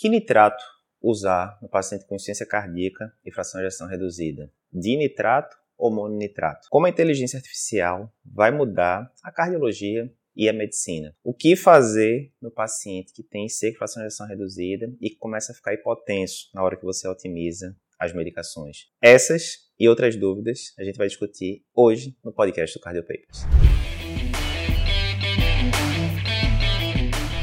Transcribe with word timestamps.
Que 0.00 0.08
nitrato 0.08 0.62
usar 1.02 1.58
no 1.60 1.68
paciente 1.68 2.06
com 2.06 2.14
insuficiência 2.14 2.46
cardíaca 2.46 3.12
e 3.24 3.32
fração 3.32 3.60
de 3.60 3.66
ejeção 3.66 3.88
reduzida? 3.88 4.48
Dinitrato 4.72 5.56
ou 5.76 5.92
mononitrato? 5.92 6.68
Como 6.70 6.86
a 6.86 6.88
inteligência 6.88 7.36
artificial 7.36 8.08
vai 8.24 8.52
mudar 8.52 9.12
a 9.24 9.32
cardiologia 9.32 10.08
e 10.36 10.48
a 10.48 10.52
medicina? 10.52 11.16
O 11.24 11.34
que 11.34 11.56
fazer 11.56 12.32
no 12.40 12.48
paciente 12.48 13.12
que 13.12 13.24
tem 13.24 13.46
IC 13.46 13.72
com 13.72 13.78
fração 13.78 14.00
de 14.00 14.06
ejeção 14.06 14.28
reduzida 14.28 14.88
e 15.00 15.10
que 15.10 15.16
começa 15.16 15.50
a 15.50 15.54
ficar 15.56 15.74
hipotenso 15.74 16.48
na 16.54 16.62
hora 16.62 16.76
que 16.76 16.84
você 16.84 17.08
otimiza 17.08 17.76
as 17.98 18.12
medicações? 18.12 18.86
Essas 19.02 19.68
e 19.80 19.88
outras 19.88 20.14
dúvidas 20.14 20.74
a 20.78 20.84
gente 20.84 20.96
vai 20.96 21.08
discutir 21.08 21.64
hoje 21.74 22.16
no 22.22 22.32
podcast 22.32 22.78
do 22.78 22.80
Cardio 22.80 23.02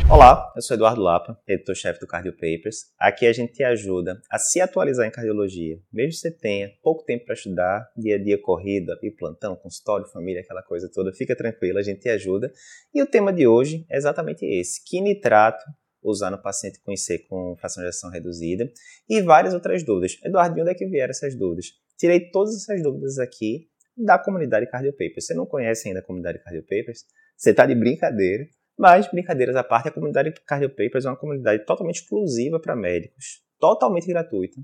Olá, 0.07 0.53
eu 0.55 0.61
sou 0.61 0.75
Eduardo 0.75 1.01
Lapa, 1.01 1.35
editor-chefe 1.47 1.99
do 1.99 2.05
Cardio 2.05 2.31
Papers. 2.31 2.91
Aqui 2.99 3.25
a 3.25 3.33
gente 3.33 3.53
te 3.53 3.63
ajuda 3.63 4.21
a 4.31 4.37
se 4.37 4.61
atualizar 4.61 5.07
em 5.07 5.11
cardiologia, 5.11 5.79
mesmo 5.91 6.11
que 6.11 6.17
você 6.17 6.31
tenha 6.31 6.71
pouco 6.83 7.03
tempo 7.03 7.25
para 7.25 7.33
estudar, 7.33 7.91
dia 7.97 8.15
a 8.15 8.23
dia 8.23 8.39
corrido, 8.39 8.93
aqui 8.93 9.09
plantão, 9.09 9.55
consultório, 9.55 10.05
família, 10.05 10.41
aquela 10.41 10.61
coisa 10.61 10.87
toda. 10.93 11.11
Fica 11.11 11.35
tranquilo, 11.35 11.79
a 11.79 11.81
gente 11.81 12.01
te 12.01 12.09
ajuda. 12.09 12.53
E 12.93 13.01
o 13.01 13.07
tema 13.07 13.33
de 13.33 13.47
hoje 13.47 13.83
é 13.89 13.97
exatamente 13.97 14.45
esse: 14.45 14.79
que 14.85 15.01
nitrato 15.01 15.65
usar 16.03 16.29
no 16.29 16.39
paciente 16.39 16.79
com 16.83 16.91
IC 16.91 17.25
com 17.27 17.55
fração 17.57 17.81
de 17.81 17.89
ação 17.89 18.11
reduzida 18.11 18.71
e 19.09 19.23
várias 19.23 19.55
outras 19.55 19.83
dúvidas. 19.83 20.19
Eduardo, 20.23 20.53
de 20.53 20.61
onde 20.61 20.69
é 20.69 20.75
que 20.75 20.85
vieram 20.85 21.09
essas 21.09 21.35
dúvidas? 21.35 21.71
Tirei 21.97 22.29
todas 22.29 22.55
essas 22.55 22.81
dúvidas 22.83 23.17
aqui 23.17 23.69
da 23.97 24.19
comunidade 24.19 24.69
Cardio 24.69 24.91
Papers. 24.91 25.25
Você 25.25 25.33
não 25.33 25.47
conhece 25.47 25.87
ainda 25.87 26.01
a 26.01 26.03
comunidade 26.03 26.37
Cardio 26.43 26.61
Papers? 26.61 27.05
Você 27.35 27.49
está 27.49 27.65
de 27.65 27.73
brincadeira? 27.73 28.45
Mas, 28.77 29.09
brincadeiras 29.09 29.55
à 29.55 29.63
parte, 29.63 29.87
a 29.87 29.91
comunidade 29.91 30.33
Cardio 30.45 30.69
Papers 30.69 31.05
é 31.05 31.09
uma 31.09 31.15
comunidade 31.15 31.65
totalmente 31.65 32.01
exclusiva 32.01 32.59
para 32.59 32.75
médicos, 32.75 33.41
totalmente 33.59 34.05
gratuita, 34.07 34.59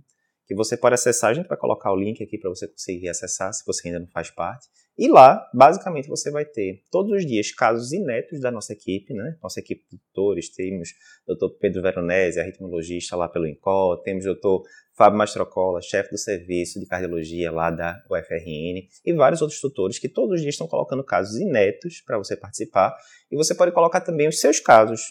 que 0.45 0.53
você 0.53 0.75
pode 0.75 0.95
acessar. 0.95 1.31
A 1.31 1.33
gente 1.33 1.47
vai 1.47 1.57
colocar 1.57 1.91
o 1.91 1.95
link 1.95 2.21
aqui 2.21 2.37
para 2.37 2.49
você 2.49 2.67
conseguir 2.67 3.07
acessar, 3.07 3.53
se 3.53 3.65
você 3.65 3.87
ainda 3.87 4.01
não 4.01 4.07
faz 4.07 4.29
parte. 4.29 4.67
E 4.97 5.07
lá, 5.07 5.49
basicamente, 5.53 6.07
você 6.07 6.29
vai 6.29 6.45
ter 6.45 6.83
todos 6.91 7.11
os 7.11 7.25
dias 7.25 7.51
casos 7.51 7.91
inéditos 7.91 8.41
da 8.41 8.51
nossa 8.51 8.73
equipe, 8.73 9.13
né? 9.13 9.37
Nossa 9.41 9.59
equipe 9.59 9.83
de 9.89 9.97
doutores, 9.97 10.49
temos 10.49 10.89
o 11.25 11.33
Dr. 11.33 11.57
Pedro 11.59 11.81
Veronese, 11.81 12.39
arritmologista 12.39 13.15
lá 13.15 13.27
pelo 13.27 13.47
INCOL, 13.47 13.97
temos 14.01 14.25
o 14.25 14.33
Dr. 14.33 14.67
Fábio 14.93 15.17
Mastrocola, 15.17 15.81
chefe 15.81 16.11
do 16.11 16.17
serviço 16.17 16.79
de 16.79 16.85
cardiologia 16.85 17.51
lá 17.51 17.71
da 17.71 18.03
UFRN, 18.09 18.87
e 19.05 19.13
vários 19.13 19.41
outros 19.41 19.61
tutores 19.61 19.97
que 19.97 20.09
todos 20.09 20.35
os 20.35 20.41
dias 20.41 20.53
estão 20.53 20.67
colocando 20.67 21.03
casos 21.03 21.39
inéditos 21.39 22.01
para 22.01 22.17
você 22.17 22.35
participar. 22.35 22.95
E 23.31 23.35
você 23.35 23.55
pode 23.55 23.71
colocar 23.71 24.01
também 24.01 24.27
os 24.27 24.39
seus 24.39 24.59
casos. 24.59 25.01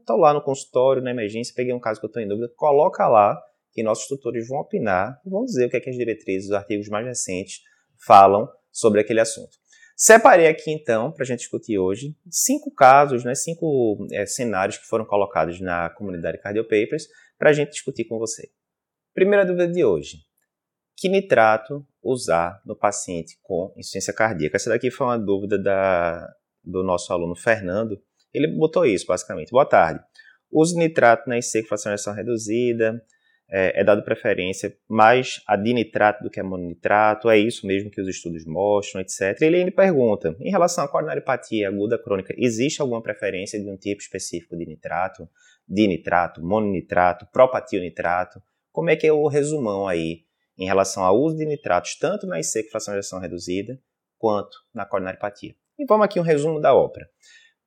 Estou 0.00 0.16
lá 0.16 0.34
no 0.34 0.42
consultório, 0.42 1.00
na 1.00 1.12
emergência, 1.12 1.54
peguei 1.56 1.72
um 1.72 1.80
caso 1.80 2.00
que 2.00 2.06
eu 2.06 2.08
estou 2.08 2.20
em 2.20 2.28
dúvida, 2.28 2.52
coloca 2.56 3.06
lá 3.06 3.40
que 3.72 3.82
nossos 3.82 4.08
tutores 4.08 4.48
vão 4.48 4.58
opinar 4.58 5.20
e 5.24 5.30
vão 5.30 5.44
dizer 5.44 5.66
o 5.66 5.70
que, 5.70 5.76
é 5.76 5.80
que 5.80 5.90
as 5.90 5.96
diretrizes, 5.96 6.48
os 6.48 6.54
artigos 6.54 6.88
mais 6.88 7.06
recentes 7.06 7.60
falam 8.04 8.48
sobre 8.78 9.00
aquele 9.00 9.18
assunto. 9.18 9.58
Separei 9.96 10.46
aqui 10.46 10.70
então, 10.70 11.10
para 11.10 11.24
a 11.24 11.26
gente 11.26 11.40
discutir 11.40 11.76
hoje, 11.76 12.16
cinco 12.30 12.72
casos, 12.72 13.24
né, 13.24 13.34
cinco 13.34 14.06
é, 14.12 14.24
cenários 14.24 14.78
que 14.78 14.86
foram 14.86 15.04
colocados 15.04 15.60
na 15.60 15.90
comunidade 15.90 16.38
Cardio 16.38 16.62
Papers 16.62 17.08
para 17.36 17.50
a 17.50 17.52
gente 17.52 17.72
discutir 17.72 18.04
com 18.04 18.18
você. 18.18 18.48
Primeira 19.12 19.44
dúvida 19.44 19.66
de 19.66 19.84
hoje: 19.84 20.18
que 20.96 21.08
nitrato 21.08 21.84
usar 22.00 22.62
no 22.64 22.76
paciente 22.76 23.36
com 23.42 23.72
insuficiência 23.76 24.12
cardíaca? 24.12 24.56
Essa 24.56 24.70
daqui 24.70 24.88
foi 24.88 25.08
uma 25.08 25.18
dúvida 25.18 25.60
da, 25.60 26.32
do 26.62 26.84
nosso 26.84 27.12
aluno 27.12 27.34
Fernando. 27.34 28.00
Ele 28.32 28.46
botou 28.46 28.86
isso 28.86 29.06
basicamente. 29.06 29.50
Boa 29.50 29.66
tarde. 29.66 30.00
Uso 30.48 30.78
nitrato 30.78 31.28
na 31.28 31.36
IC 31.38 31.62
com 31.62 31.76
fração 31.76 32.14
reduzida, 32.14 33.04
é, 33.50 33.80
é, 33.80 33.84
dado 33.84 34.02
preferência 34.02 34.76
mais 34.86 35.40
a 35.46 35.56
dinitrato 35.56 36.22
do 36.22 36.30
que 36.30 36.38
a 36.38 36.44
mononitrato, 36.44 37.30
é 37.30 37.38
isso 37.38 37.66
mesmo 37.66 37.90
que 37.90 38.00
os 38.00 38.06
estudos 38.06 38.44
mostram, 38.44 39.00
etc. 39.00 39.40
Ele 39.40 39.56
ainda 39.56 39.72
pergunta, 39.72 40.36
em 40.40 40.50
relação 40.50 40.84
à 40.84 40.88
coronariopatia 40.88 41.68
aguda 41.68 41.98
crônica, 41.98 42.34
existe 42.36 42.82
alguma 42.82 43.02
preferência 43.02 43.58
de 43.58 43.68
um 43.68 43.76
tipo 43.76 44.02
específico 44.02 44.56
de 44.56 44.66
nitrato, 44.66 45.28
dinitrato, 45.66 46.44
mononitrato, 46.44 47.26
propationitrato? 47.32 48.42
Como 48.70 48.90
é 48.90 48.96
que 48.96 49.06
é 49.06 49.12
o 49.12 49.26
resumão 49.26 49.88
aí 49.88 50.24
em 50.58 50.66
relação 50.66 51.02
ao 51.02 51.18
uso 51.18 51.36
de 51.36 51.46
nitratos, 51.46 51.96
tanto 51.96 52.26
na 52.26 52.38
IC 52.38 52.64
com 52.64 52.70
fração 52.70 52.92
de 52.92 52.98
ejeção 52.98 53.18
reduzida, 53.18 53.80
quanto 54.18 54.58
na 54.74 54.84
coronariopatia? 54.84 55.54
E 55.78 55.86
vamos 55.86 56.04
aqui 56.04 56.18
um 56.20 56.24
resumo 56.24 56.60
da 56.60 56.74
ópera. 56.74 57.08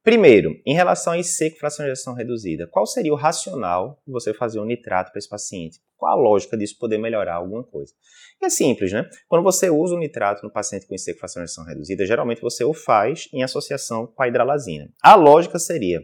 Primeiro, 0.03 0.59
em 0.65 0.73
relação 0.73 1.13
a 1.13 1.19
IC 1.19 1.51
com 1.51 1.59
fração 1.59 1.85
de 1.85 1.91
ejeção 1.91 2.15
reduzida, 2.15 2.67
qual 2.67 2.87
seria 2.87 3.13
o 3.13 3.17
racional 3.17 4.01
de 4.05 4.11
você 4.11 4.33
fazer 4.33 4.59
um 4.59 4.65
nitrato 4.65 5.11
para 5.11 5.19
esse 5.19 5.29
paciente? 5.29 5.79
Qual 5.95 6.11
a 6.11 6.19
lógica 6.19 6.57
disso 6.57 6.79
poder 6.79 6.97
melhorar 6.97 7.35
alguma 7.35 7.63
coisa? 7.63 7.93
É 8.41 8.49
simples, 8.49 8.91
né? 8.91 9.07
Quando 9.27 9.43
você 9.43 9.69
usa 9.69 9.93
o 9.93 9.99
nitrato 9.99 10.43
no 10.43 10.51
paciente 10.51 10.87
com 10.87 10.95
IC 10.95 11.13
com 11.13 11.19
fração 11.19 11.43
de 11.43 11.45
ejeção 11.45 11.65
reduzida, 11.65 12.05
geralmente 12.05 12.41
você 12.41 12.63
o 12.63 12.73
faz 12.73 13.29
em 13.31 13.43
associação 13.43 14.07
com 14.07 14.23
a 14.23 14.27
hidralazina. 14.27 14.89
A 15.03 15.13
lógica 15.13 15.59
seria 15.59 16.01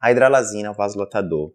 a 0.00 0.10
hidralazina 0.10 0.68
é 0.68 0.70
um 0.70 0.74
vasodilatador 0.74 1.52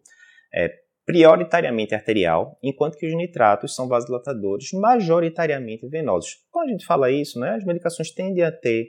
é, 0.54 0.72
prioritariamente 1.04 1.94
arterial, 1.94 2.56
enquanto 2.62 2.96
que 2.96 3.06
os 3.06 3.14
nitratos 3.14 3.74
são 3.74 3.88
vasodilatadores 3.88 4.70
majoritariamente 4.72 5.88
venosos. 5.88 6.36
Quando 6.50 6.68
a 6.68 6.72
gente 6.72 6.86
fala 6.86 7.10
isso, 7.10 7.40
né, 7.40 7.56
as 7.56 7.64
medicações 7.64 8.12
tendem 8.12 8.44
a 8.44 8.52
ter 8.52 8.86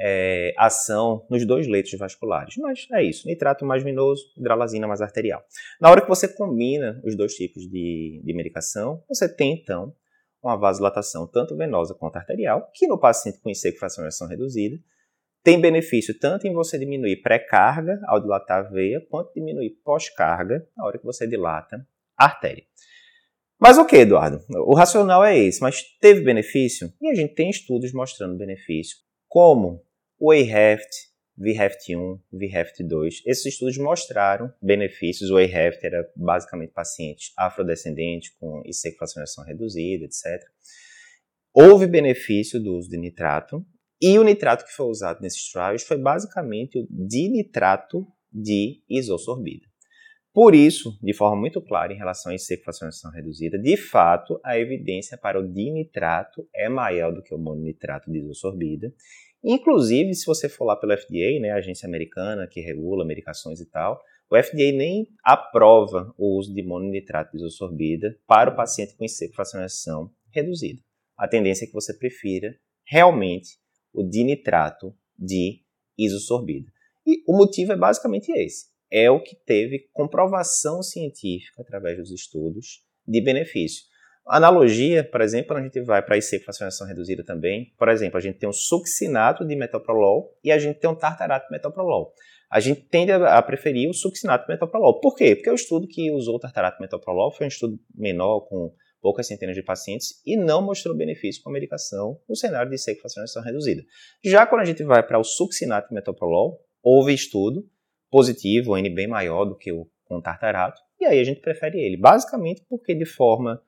é, 0.00 0.54
ação 0.56 1.26
nos 1.28 1.44
dois 1.44 1.66
leitos 1.66 1.92
vasculares. 1.98 2.56
Mas 2.56 2.86
é 2.92 3.02
isso, 3.02 3.28
nitrato 3.28 3.64
mais 3.64 3.82
venoso, 3.82 4.24
hidralazina 4.36 4.88
mais 4.88 5.02
arterial. 5.02 5.42
Na 5.80 5.90
hora 5.90 6.00
que 6.00 6.08
você 6.08 6.26
combina 6.26 7.00
os 7.04 7.14
dois 7.14 7.34
tipos 7.34 7.62
de, 7.68 8.22
de 8.24 8.34
medicação, 8.34 9.04
você 9.06 9.28
tem 9.28 9.52
então 9.52 9.94
uma 10.42 10.56
vasodilatação 10.56 11.26
tanto 11.26 11.54
venosa 11.54 11.94
quanto 11.94 12.16
arterial, 12.16 12.70
que 12.74 12.86
no 12.86 12.98
paciente 12.98 13.38
com 13.40 13.50
IC 13.50 13.72
com 13.72 13.78
fração 13.78 14.26
reduzida, 14.26 14.78
tem 15.42 15.60
benefício 15.60 16.18
tanto 16.18 16.46
em 16.46 16.52
você 16.52 16.78
diminuir 16.78 17.22
pré-carga 17.22 18.00
ao 18.06 18.20
dilatar 18.20 18.58
a 18.58 18.68
veia, 18.68 19.06
quanto 19.10 19.34
diminuir 19.34 19.70
pós-carga 19.84 20.66
na 20.76 20.84
hora 20.84 20.98
que 20.98 21.04
você 21.04 21.26
dilata 21.26 21.86
a 22.16 22.24
artéria. 22.24 22.64
Mas 23.58 23.76
o 23.76 23.84
que, 23.84 23.96
Eduardo? 23.96 24.42
O 24.66 24.74
racional 24.74 25.22
é 25.22 25.38
esse, 25.38 25.60
mas 25.60 25.82
teve 26.00 26.22
benefício? 26.22 26.90
E 27.00 27.10
a 27.10 27.14
gente 27.14 27.34
tem 27.34 27.50
estudos 27.50 27.92
mostrando 27.92 28.38
benefício, 28.38 28.96
como 29.28 29.82
o 30.20 30.30
AHEFT, 30.30 31.08
VHEFT1, 31.38 32.20
VHEFT2. 32.34 33.22
Esses 33.24 33.46
estudos 33.46 33.78
mostraram 33.78 34.52
benefícios. 34.62 35.30
O 35.30 35.38
AHEFT 35.38 35.86
era 35.86 36.06
basicamente 36.14 36.72
pacientes 36.72 37.32
afrodescendentes 37.38 38.28
com 38.38 38.62
IC 38.66 38.96
fracionação 38.98 39.42
reduzida, 39.44 40.04
etc. 40.04 40.46
Houve 41.54 41.86
benefício 41.86 42.62
do 42.62 42.76
uso 42.76 42.90
de 42.90 42.98
nitrato, 42.98 43.64
e 44.00 44.18
o 44.18 44.22
nitrato 44.22 44.64
que 44.64 44.72
foi 44.72 44.86
usado 44.86 45.20
nesses 45.20 45.50
trials 45.50 45.82
foi 45.82 45.98
basicamente 45.98 46.78
o 46.78 46.86
dinitrato 46.90 48.06
de 48.32 48.82
isosorbida. 48.88 49.66
Por 50.32 50.54
isso, 50.54 50.96
de 51.02 51.12
forma 51.12 51.40
muito 51.40 51.60
clara 51.60 51.92
em 51.92 51.96
relação 51.96 52.30
à 52.30 52.34
IC 52.34 52.62
reduzida, 53.12 53.58
de 53.58 53.76
fato, 53.76 54.40
a 54.44 54.56
evidência 54.58 55.18
para 55.18 55.40
o 55.40 55.46
dinitrato 55.46 56.48
é 56.54 56.68
maior 56.68 57.12
do 57.12 57.22
que 57.22 57.34
o 57.34 57.38
mononitrato 57.38 58.10
de 58.10 58.20
isosorbida 58.20 58.94
Inclusive, 59.42 60.14
se 60.14 60.26
você 60.26 60.48
for 60.48 60.66
lá 60.66 60.76
pelo 60.76 60.96
FDA, 60.96 61.40
né, 61.40 61.50
a 61.50 61.56
agência 61.56 61.86
americana 61.86 62.46
que 62.46 62.60
regula 62.60 63.04
medicações 63.04 63.60
e 63.60 63.66
tal, 63.66 64.00
o 64.30 64.36
FDA 64.36 64.70
nem 64.72 65.08
aprova 65.24 66.14
o 66.16 66.38
uso 66.38 66.54
de 66.54 66.62
mononitrato 66.62 67.32
de 67.32 67.38
isosorbida 67.38 68.16
para 68.26 68.50
o 68.50 68.56
paciente 68.56 68.94
com 68.96 69.06
fracionação 69.34 70.10
reduzida. 70.30 70.80
A 71.16 71.26
tendência 71.26 71.64
é 71.64 71.66
que 71.66 71.74
você 71.74 71.92
prefira 71.92 72.56
realmente 72.86 73.58
o 73.92 74.02
dinitrato 74.02 74.94
de 75.18 75.62
isosorbida. 75.98 76.70
E 77.06 77.22
o 77.26 77.36
motivo 77.36 77.72
é 77.72 77.76
basicamente 77.76 78.30
esse. 78.30 78.66
É 78.90 79.10
o 79.10 79.22
que 79.22 79.34
teve 79.34 79.88
comprovação 79.92 80.82
científica 80.82 81.62
através 81.62 81.96
dos 81.98 82.10
estudos 82.10 82.84
de 83.06 83.20
benefício. 83.20 83.84
Analogia, 84.30 85.02
por 85.02 85.20
exemplo, 85.20 85.56
a 85.56 85.60
gente 85.60 85.80
vai 85.80 86.00
para 86.00 86.16
IC 86.16 86.38
com 86.38 86.44
fracionação 86.44 86.86
reduzida 86.86 87.24
também, 87.24 87.74
por 87.76 87.88
exemplo, 87.88 88.16
a 88.16 88.20
gente 88.20 88.38
tem 88.38 88.48
um 88.48 88.52
succinato 88.52 89.44
de 89.44 89.56
metoprolol 89.56 90.38
e 90.44 90.52
a 90.52 90.58
gente 90.58 90.78
tem 90.78 90.88
um 90.88 90.94
tartarato 90.94 91.46
de 91.46 91.52
metoprolol. 91.52 92.12
A 92.48 92.60
gente 92.60 92.82
tende 92.82 93.10
a 93.10 93.42
preferir 93.42 93.90
o 93.90 93.92
succinato 93.92 94.46
de 94.46 94.52
metoprolol. 94.52 95.00
Por 95.00 95.16
quê? 95.16 95.34
Porque 95.34 95.50
o 95.50 95.54
estudo 95.54 95.88
que 95.88 96.12
usou 96.12 96.36
o 96.36 96.38
tartarato 96.38 96.78
de 96.78 96.82
metoprolol 96.82 97.32
foi 97.32 97.46
um 97.46 97.48
estudo 97.48 97.76
menor, 97.92 98.42
com 98.42 98.72
poucas 99.00 99.26
centenas 99.26 99.56
de 99.56 99.64
pacientes, 99.64 100.22
e 100.24 100.36
não 100.36 100.62
mostrou 100.62 100.96
benefício 100.96 101.42
com 101.42 101.50
a 101.50 101.52
medicação 101.52 102.20
no 102.28 102.36
cenário 102.36 102.70
de 102.70 102.76
IC 102.76 102.94
com 102.94 103.00
fracionação 103.00 103.42
reduzida. 103.42 103.82
Já 104.24 104.46
quando 104.46 104.60
a 104.60 104.64
gente 104.64 104.84
vai 104.84 105.02
para 105.04 105.18
o 105.18 105.24
succinato 105.24 105.88
de 105.88 105.94
metoprolol, 105.94 106.60
houve 106.82 107.12
estudo 107.12 107.68
positivo, 108.08 108.76
N 108.76 108.90
bem 108.90 109.08
maior 109.08 109.44
do 109.44 109.56
que 109.56 109.72
o 109.72 109.88
com 110.04 110.20
tartarato, 110.20 110.80
e 111.00 111.04
aí 111.04 111.20
a 111.20 111.24
gente 111.24 111.40
prefere 111.40 111.80
ele, 111.80 111.96
basicamente 111.96 112.64
porque 112.68 112.94
de 112.94 113.06
forma 113.06 113.62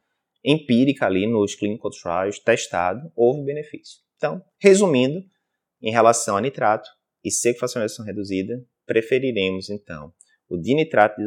empírica 0.44 1.06
ali 1.06 1.26
nos 1.26 1.54
clinical 1.54 1.90
trials, 1.90 2.38
testado, 2.38 3.10
houve 3.14 3.44
benefício. 3.44 4.00
Então, 4.16 4.42
resumindo, 4.60 5.22
em 5.80 5.90
relação 5.90 6.36
a 6.36 6.40
nitrato 6.40 6.88
e 7.24 7.30
sequenciação 7.30 8.04
reduzida, 8.04 8.64
preferiremos 8.86 9.70
então 9.70 10.12
o 10.48 10.56
dinitrato 10.56 11.16
de 11.16 11.24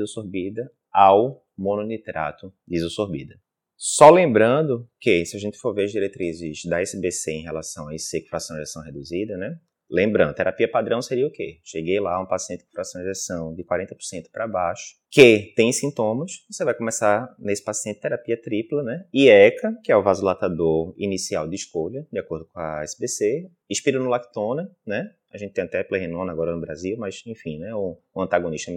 ao 0.91 1.43
mononitrato 1.57 2.53
de 2.67 2.77
isosorbida. 2.77 3.39
Só 3.77 4.09
lembrando 4.09 4.89
que, 4.99 5.25
se 5.25 5.35
a 5.35 5.39
gente 5.39 5.57
for 5.57 5.73
ver 5.73 5.85
as 5.85 5.91
diretrizes 5.91 6.63
da 6.65 6.81
SBC 6.81 7.31
em 7.31 7.43
relação 7.43 7.87
a 7.87 7.95
IC 7.95 8.27
fração 8.29 8.55
de 8.55 8.61
ejeção 8.61 8.81
reduzida, 8.83 9.37
né? 9.37 9.59
Lembrando, 9.89 10.33
terapia 10.33 10.69
padrão 10.69 11.01
seria 11.01 11.27
o 11.27 11.31
quê? 11.31 11.59
Cheguei 11.63 11.99
lá, 11.99 12.19
um 12.19 12.25
paciente 12.25 12.63
com 12.63 12.71
fração 12.71 13.01
de 13.01 13.07
ejeção 13.07 13.53
de 13.53 13.63
40% 13.63 14.31
para 14.31 14.47
baixo, 14.47 14.95
que 15.11 15.53
tem 15.55 15.71
sintomas, 15.71 16.43
você 16.49 16.65
vai 16.65 16.73
começar 16.73 17.33
nesse 17.37 17.63
paciente 17.63 17.99
terapia 17.99 18.39
tripla, 18.41 18.81
né? 18.81 19.05
IECA, 19.13 19.77
que 19.83 19.91
é 19.91 19.95
o 19.95 20.01
vasodilatador 20.01 20.93
inicial 20.97 21.47
de 21.47 21.55
escolha, 21.55 22.05
de 22.11 22.19
acordo 22.19 22.45
com 22.51 22.59
a 22.59 22.83
SBC, 22.83 23.49
espironolactona, 23.69 24.69
né? 24.85 25.11
A 25.31 25.37
gente 25.37 25.53
tem 25.53 25.63
até 25.63 25.83
plerenona 25.83 26.31
agora 26.31 26.53
no 26.53 26.61
Brasil, 26.61 26.97
mas 26.97 27.21
enfim, 27.25 27.59
né? 27.59 27.73
O, 27.75 27.97
o 28.13 28.21
antagonista 28.21 28.71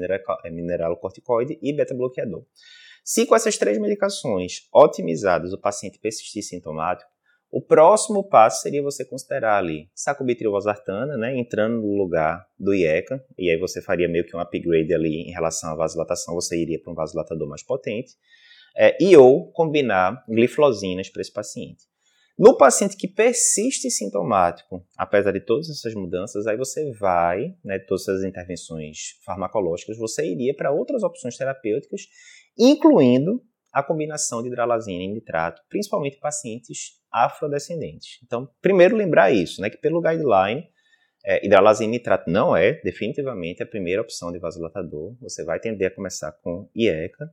é 0.45 0.51
mineralocorticoide 0.51 1.59
e 1.63 1.73
beta-bloqueador. 1.73 2.45
Se 3.03 3.25
com 3.25 3.35
essas 3.35 3.57
três 3.57 3.79
medicações 3.79 4.69
otimizadas 4.71 5.55
o 5.55 5.59
paciente 5.59 5.99
persistir 5.99 6.43
sintomático, 6.43 7.11
o 7.51 7.63
próximo 7.63 8.29
passo 8.29 8.61
seria 8.61 8.83
você 8.83 9.05
considerar 9.05 9.57
ali 9.57 9.89
sacubitril 9.95 10.53
valsartana, 10.53 11.17
né, 11.17 11.37
entrando 11.39 11.81
no 11.81 11.97
lugar 11.97 12.47
do 12.59 12.75
IECA, 12.75 13.25
e 13.39 13.51
aí 13.51 13.59
você 13.59 13.81
faria 13.81 14.09
meio 14.09 14.27
que 14.27 14.37
um 14.37 14.41
upgrade 14.41 14.93
ali 14.93 15.23
em 15.23 15.33
relação 15.33 15.71
à 15.71 15.75
vasodilatação, 15.75 16.35
você 16.35 16.61
iria 16.61 16.79
para 16.79 16.93
um 16.93 16.95
vasodilatador 16.95 17.49
mais 17.49 17.63
potente, 17.63 18.13
é, 18.77 18.97
e 19.03 19.17
ou 19.17 19.51
combinar 19.53 20.23
gliflosinas 20.29 21.09
para 21.09 21.23
esse 21.23 21.33
paciente. 21.33 21.89
No 22.39 22.57
paciente 22.57 22.97
que 22.97 23.09
persiste 23.09 23.91
sintomático, 23.91 24.87
apesar 24.97 25.33
de 25.33 25.41
todas 25.41 25.69
essas 25.69 25.93
mudanças, 25.95 26.47
aí 26.47 26.57
você 26.57 26.93
vai, 26.93 27.57
né, 27.65 27.79
todas 27.81 28.03
essas 28.03 28.23
intervenções 28.23 29.19
farmacológicas, 29.25 29.97
você 29.97 30.25
iria 30.25 30.55
para 30.55 30.71
outras 30.71 31.03
opções 31.03 31.37
terapêuticas, 31.37 32.03
incluindo 32.57 33.43
a 33.73 33.83
combinação 33.83 34.43
de 34.43 34.49
hidralazina 34.49 35.03
e 35.03 35.09
nitrato, 35.09 35.63
principalmente 35.69 36.17
em 36.17 36.21
pacientes 36.21 36.99
afrodescendentes. 37.13 38.19
Então, 38.25 38.49
primeiro 38.61 38.97
lembrar 38.97 39.31
isso, 39.31 39.61
né, 39.61 39.71
que 39.71 39.77
pelo 39.77 40.01
guideline, 40.01 40.69
é, 41.25 41.45
hidralazina 41.45 41.95
e 41.95 41.99
nitrato 41.99 42.31
não 42.31 42.57
é 42.57 42.81
definitivamente 42.83 43.63
a 43.63 43.67
primeira 43.67 44.01
opção 44.03 44.33
de 44.33 44.39
vasodilatador. 44.39 45.17
Você 45.21 45.45
vai 45.45 45.59
tender 45.59 45.91
a 45.91 45.95
começar 45.95 46.33
com 46.33 46.71
IECA. 46.75 47.31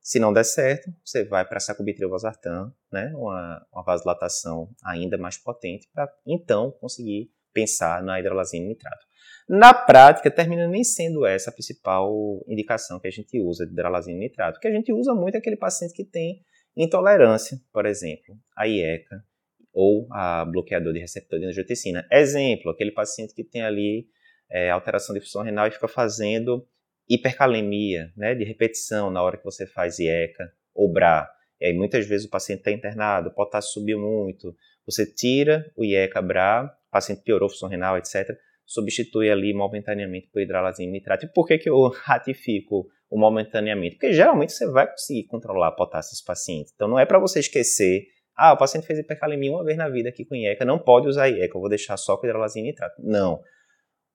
Se 0.00 0.18
não 0.18 0.32
der 0.32 0.44
certo, 0.44 0.90
você 1.04 1.24
vai 1.24 1.46
para 1.46 1.60
sacubitril 1.60 2.08
valsartan, 2.08 2.72
né, 2.92 3.12
uma, 3.14 3.66
uma 3.72 3.82
vasodilatação 3.82 4.70
ainda 4.84 5.16
mais 5.18 5.36
potente, 5.36 5.88
para 5.92 6.10
então 6.26 6.70
conseguir 6.72 7.30
pensar 7.52 8.02
na 8.02 8.18
hidralazina 8.18 8.66
e 8.66 8.68
nitrato. 8.68 9.07
Na 9.48 9.72
prática, 9.72 10.30
termina 10.30 10.68
nem 10.68 10.84
sendo 10.84 11.24
essa 11.24 11.48
a 11.48 11.52
principal 11.52 12.44
indicação 12.46 13.00
que 13.00 13.08
a 13.08 13.10
gente 13.10 13.40
usa 13.40 13.64
de 13.64 13.72
hidralazina 13.72 14.18
e 14.18 14.20
nitrato. 14.20 14.60
Que 14.60 14.68
a 14.68 14.70
gente 14.70 14.92
usa 14.92 15.14
muito 15.14 15.38
aquele 15.38 15.56
paciente 15.56 15.94
que 15.94 16.04
tem 16.04 16.44
intolerância, 16.76 17.58
por 17.72 17.86
exemplo, 17.86 18.36
a 18.54 18.68
IECA 18.68 19.24
ou 19.72 20.06
a 20.12 20.44
bloqueador 20.44 20.92
de 20.92 20.98
receptor 20.98 21.38
de 21.38 21.46
angiotensina. 21.46 22.06
Exemplo, 22.12 22.70
aquele 22.70 22.92
paciente 22.92 23.34
que 23.34 23.42
tem 23.42 23.62
ali 23.62 24.06
é, 24.50 24.70
alteração 24.70 25.14
de 25.14 25.20
função 25.22 25.42
renal 25.42 25.66
e 25.66 25.70
fica 25.70 25.88
fazendo 25.88 26.68
hipercalemia, 27.08 28.12
né, 28.14 28.34
de 28.34 28.44
repetição 28.44 29.10
na 29.10 29.22
hora 29.22 29.38
que 29.38 29.44
você 29.44 29.66
faz 29.66 29.98
IECA 29.98 30.52
ou 30.74 30.92
BRA. 30.92 31.26
E 31.58 31.66
aí 31.66 31.72
muitas 31.72 32.06
vezes 32.06 32.26
o 32.26 32.30
paciente 32.30 32.58
está 32.58 32.70
internado, 32.70 33.30
o 33.30 33.34
potássio 33.34 33.72
subiu 33.72 33.98
muito, 33.98 34.54
você 34.84 35.06
tira 35.06 35.72
o 35.74 35.82
IECA 35.82 36.20
BRA, 36.20 36.70
o 36.88 36.90
paciente 36.90 37.22
piorou 37.22 37.46
a 37.46 37.50
função 37.50 37.68
renal, 37.68 37.96
etc 37.96 38.38
substitui 38.68 39.30
ali 39.30 39.54
momentaneamente 39.54 40.28
por 40.30 40.42
hidralazina 40.42 40.90
e 40.90 40.92
nitrato. 40.92 41.24
E 41.24 41.32
por 41.32 41.46
que, 41.46 41.56
que 41.56 41.70
eu 41.70 41.88
ratifico 42.04 42.86
o 43.10 43.18
momentaneamente? 43.18 43.96
Porque 43.96 44.12
geralmente 44.12 44.52
você 44.52 44.70
vai 44.70 44.88
conseguir 44.88 45.24
controlar 45.24 45.68
a 45.68 45.72
potássio 45.72 46.12
desse 46.12 46.24
paciente. 46.24 46.70
Então 46.74 46.86
não 46.86 46.98
é 46.98 47.06
para 47.06 47.18
você 47.18 47.40
esquecer, 47.40 48.06
ah, 48.36 48.52
o 48.52 48.58
paciente 48.58 48.86
fez 48.86 48.98
hipercalemia 48.98 49.50
uma 49.50 49.64
vez 49.64 49.78
na 49.78 49.88
vida 49.88 50.10
aqui 50.10 50.24
com 50.24 50.36
IECA, 50.36 50.66
não 50.66 50.78
pode 50.78 51.08
usar 51.08 51.28
IECA, 51.28 51.56
eu 51.56 51.60
vou 51.60 51.70
deixar 51.70 51.96
só 51.96 52.18
com 52.18 52.26
hidralazina 52.26 52.66
e 52.66 52.70
nitrato. 52.70 53.02
Não. 53.02 53.40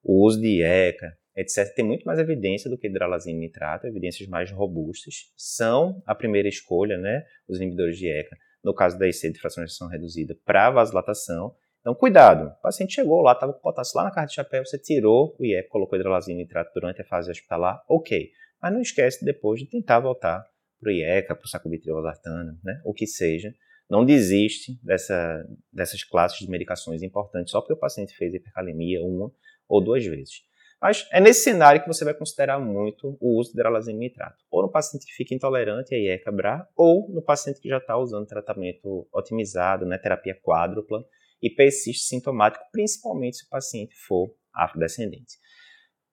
O 0.04 0.24
uso 0.24 0.40
de 0.40 0.60
IECA, 0.60 1.18
etc., 1.36 1.74
tem 1.74 1.84
muito 1.84 2.04
mais 2.04 2.20
evidência 2.20 2.70
do 2.70 2.78
que 2.78 2.88
hidralazina 2.88 3.38
e 3.38 3.42
nitrato, 3.42 3.88
evidências 3.88 4.30
mais 4.30 4.52
robustas, 4.52 5.16
são 5.36 6.02
a 6.06 6.14
primeira 6.14 6.48
escolha, 6.48 6.98
né, 6.98 7.24
os 7.48 7.58
inibidores 7.58 7.98
de 7.98 8.06
IECA, 8.06 8.38
no 8.64 8.74
caso 8.74 9.00
da 9.00 9.08
IC 9.08 9.32
de 9.32 9.40
fração 9.40 9.64
de 9.64 9.72
ação 9.72 9.90
reduzida 9.90 10.38
para 10.46 10.70
vasodilatação, 10.70 11.56
então, 11.84 11.94
cuidado. 11.94 12.48
O 12.48 12.62
paciente 12.62 12.94
chegou 12.94 13.22
lá, 13.22 13.34
estava 13.34 13.52
com 13.52 13.60
potássio 13.60 13.98
lá 13.98 14.06
na 14.06 14.12
carta 14.12 14.30
de 14.30 14.36
chapéu, 14.36 14.66
você 14.66 14.78
tirou 14.78 15.36
o 15.38 15.46
IEP, 15.46 15.68
colocou 15.68 16.00
hidralazina 16.00 16.40
e 16.40 16.44
nitrato 16.44 16.72
durante 16.74 17.02
a 17.02 17.06
fase 17.06 17.30
hospitalar, 17.30 17.84
ok. 17.90 18.32
Mas 18.62 18.72
não 18.72 18.80
esquece 18.80 19.26
depois 19.26 19.60
de 19.60 19.66
tentar 19.66 20.00
voltar 20.00 20.48
para 20.80 20.88
o 20.88 20.92
IECA, 20.94 21.36
para 21.36 21.46
o 21.46 21.50
sacubitril 21.50 21.96
valsartana, 21.96 22.58
né? 22.64 22.82
o 22.86 22.94
que 22.94 23.06
seja. 23.06 23.54
Não 23.90 24.06
desiste 24.06 24.80
dessa, 24.82 25.46
dessas 25.74 26.06
classes 26.06 26.40
de 26.40 26.50
medicações 26.50 27.04
importantes 27.04 27.52
só 27.52 27.60
porque 27.60 27.74
o 27.74 27.78
paciente 27.78 28.16
fez 28.16 28.34
hipercalemia 28.34 29.04
uma 29.04 29.30
ou 29.68 29.84
duas 29.84 30.06
vezes. 30.06 30.42
Mas 30.82 31.06
é 31.12 31.20
nesse 31.20 31.44
cenário 31.44 31.82
que 31.82 31.88
você 31.88 32.06
vai 32.06 32.14
considerar 32.14 32.60
muito 32.60 33.18
o 33.20 33.38
uso 33.38 33.52
de 33.52 33.56
hidralazina 33.56 34.00
nitrato. 34.00 34.38
Ou 34.50 34.62
no 34.62 34.72
paciente 34.72 35.06
que 35.06 35.14
fica 35.14 35.36
intolerante 35.36 35.94
a 35.94 35.98
IECA 35.98 36.32
BRA, 36.32 36.66
ou 36.78 37.10
no 37.10 37.22
paciente 37.22 37.60
que 37.60 37.68
já 37.68 37.78
está 37.78 37.98
usando 37.98 38.26
tratamento 38.26 39.06
otimizado, 39.14 39.86
né, 39.86 39.98
terapia 39.98 40.38
quádrupla, 40.42 41.06
e 41.44 41.50
persiste 41.50 42.06
sintomático, 42.06 42.64
principalmente 42.72 43.38
se 43.38 43.46
o 43.46 43.50
paciente 43.50 43.94
for 44.08 44.34
afrodescendente. 44.56 45.38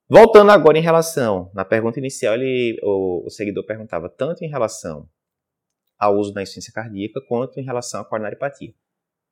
Voltando 0.09 0.51
agora 0.51 0.77
em 0.77 0.83
relação, 0.83 1.53
na 1.55 1.65
pergunta 1.65 2.01
inicial, 2.01 2.35
ele, 2.35 2.77
o, 2.83 3.25
o 3.25 3.31
seguidor 3.31 3.65
perguntava 3.65 4.09
tanto 4.09 4.45
em 4.45 4.49
relação 4.49 5.09
ao 5.97 6.17
uso 6.17 6.33
da 6.33 6.43
insuficiência 6.43 6.73
cardíaca 6.73 7.21
quanto 7.29 7.61
em 7.61 7.65
relação 7.65 8.01
à 8.01 8.05
coronaripatia. 8.05 8.75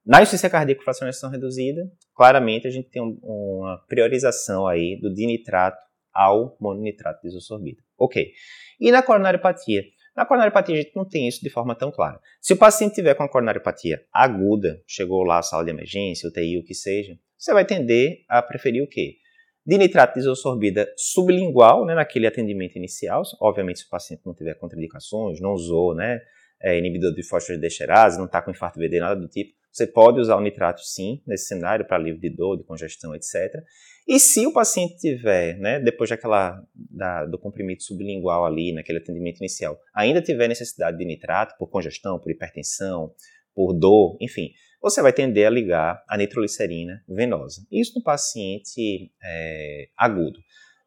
Na 0.07 0.19
insuficiência 0.19 0.49
cardíaca 0.49 0.79
com 0.79 0.85
fracionação 0.85 1.31
reduzida, 1.31 1.91
claramente 2.15 2.69
a 2.69 2.71
gente 2.71 2.89
tem 2.91 3.03
um, 3.03 3.19
uma 3.21 3.85
priorização 3.89 4.69
aí 4.69 4.97
do 5.01 5.13
dinitrato 5.13 5.85
ao 6.15 6.57
mononitrato 6.61 7.23
de 7.23 7.29
isosorbida. 7.29 7.83
Ok. 7.99 8.31
E 8.79 8.93
na 8.93 9.03
coronariopatia? 9.03 9.83
Na 10.19 10.27
coronariopatia 10.27 10.75
a 10.75 10.79
gente 10.79 10.97
não 10.97 11.05
tem 11.05 11.29
isso 11.29 11.41
de 11.41 11.49
forma 11.49 11.77
tão 11.77 11.93
clara. 11.93 12.21
Se 12.41 12.53
o 12.53 12.57
paciente 12.57 12.97
tiver 12.97 13.15
com 13.15 13.23
a 13.23 13.29
coronariopatia 13.29 14.05
aguda, 14.13 14.83
chegou 14.85 15.23
lá 15.23 15.39
à 15.39 15.43
sala 15.43 15.65
de 15.65 15.71
emergência, 15.71 16.29
UTI, 16.29 16.59
o 16.59 16.65
que 16.65 16.75
seja, 16.75 17.17
você 17.37 17.53
vai 17.53 17.65
tender 17.65 18.25
a 18.29 18.43
preferir 18.43 18.83
o 18.83 18.89
quê? 18.89 19.19
Dinitrato 19.65 20.15
de 20.15 20.19
isosorbida 20.19 20.93
sublingual, 20.97 21.87
né, 21.87 21.95
naquele 21.95 22.27
atendimento 22.27 22.75
inicial, 22.75 23.23
obviamente 23.41 23.79
se 23.79 23.87
o 23.87 23.89
paciente 23.89 24.23
não 24.27 24.35
tiver 24.35 24.55
contraindicações, 24.55 25.41
não 25.41 25.53
usou 25.53 25.95
né, 25.95 26.21
é, 26.61 26.77
inibidor 26.77 27.15
de 27.15 27.23
fosfodiesterase, 27.23 28.19
não 28.19 28.27
está 28.27 28.43
com 28.43 28.51
infarto 28.51 28.81
VD, 28.81 28.99
nada 28.99 29.21
do 29.21 29.29
tipo, 29.29 29.53
você 29.79 29.87
pode 29.87 30.21
usar 30.21 30.37
o 30.37 30.41
nitrato 30.41 30.81
sim, 30.83 31.23
nesse 31.27 31.47
cenário, 31.47 31.87
para 31.87 31.97
alívio 31.97 32.21
de 32.21 32.29
dor, 32.29 32.57
de 32.57 32.65
congestão, 32.65 33.15
etc. 33.15 33.63
E 34.07 34.19
se 34.19 34.47
o 34.47 34.53
paciente 34.53 34.97
tiver, 34.97 35.57
né, 35.59 35.79
depois 35.79 36.11
daquela, 36.11 36.61
da, 36.75 37.25
do 37.25 37.39
comprimido 37.39 37.83
sublingual 37.83 38.45
ali, 38.45 38.73
naquele 38.73 38.99
atendimento 38.99 39.39
inicial, 39.39 39.79
ainda 39.95 40.21
tiver 40.21 40.49
necessidade 40.49 40.99
de 40.99 41.05
nitrato 41.05 41.55
por 41.59 41.69
congestão, 41.69 42.19
por 42.19 42.31
hipertensão, 42.31 43.13
por 43.55 43.73
dor, 43.73 44.17
enfim, 44.21 44.51
você 44.81 45.03
vai 45.03 45.13
tender 45.13 45.47
a 45.47 45.51
ligar 45.51 46.03
a 46.09 46.17
nitroglicerina 46.17 47.03
venosa. 47.09 47.67
Isso 47.71 47.93
no 47.97 48.03
paciente 48.03 49.13
é, 49.23 49.89
agudo. 49.97 50.39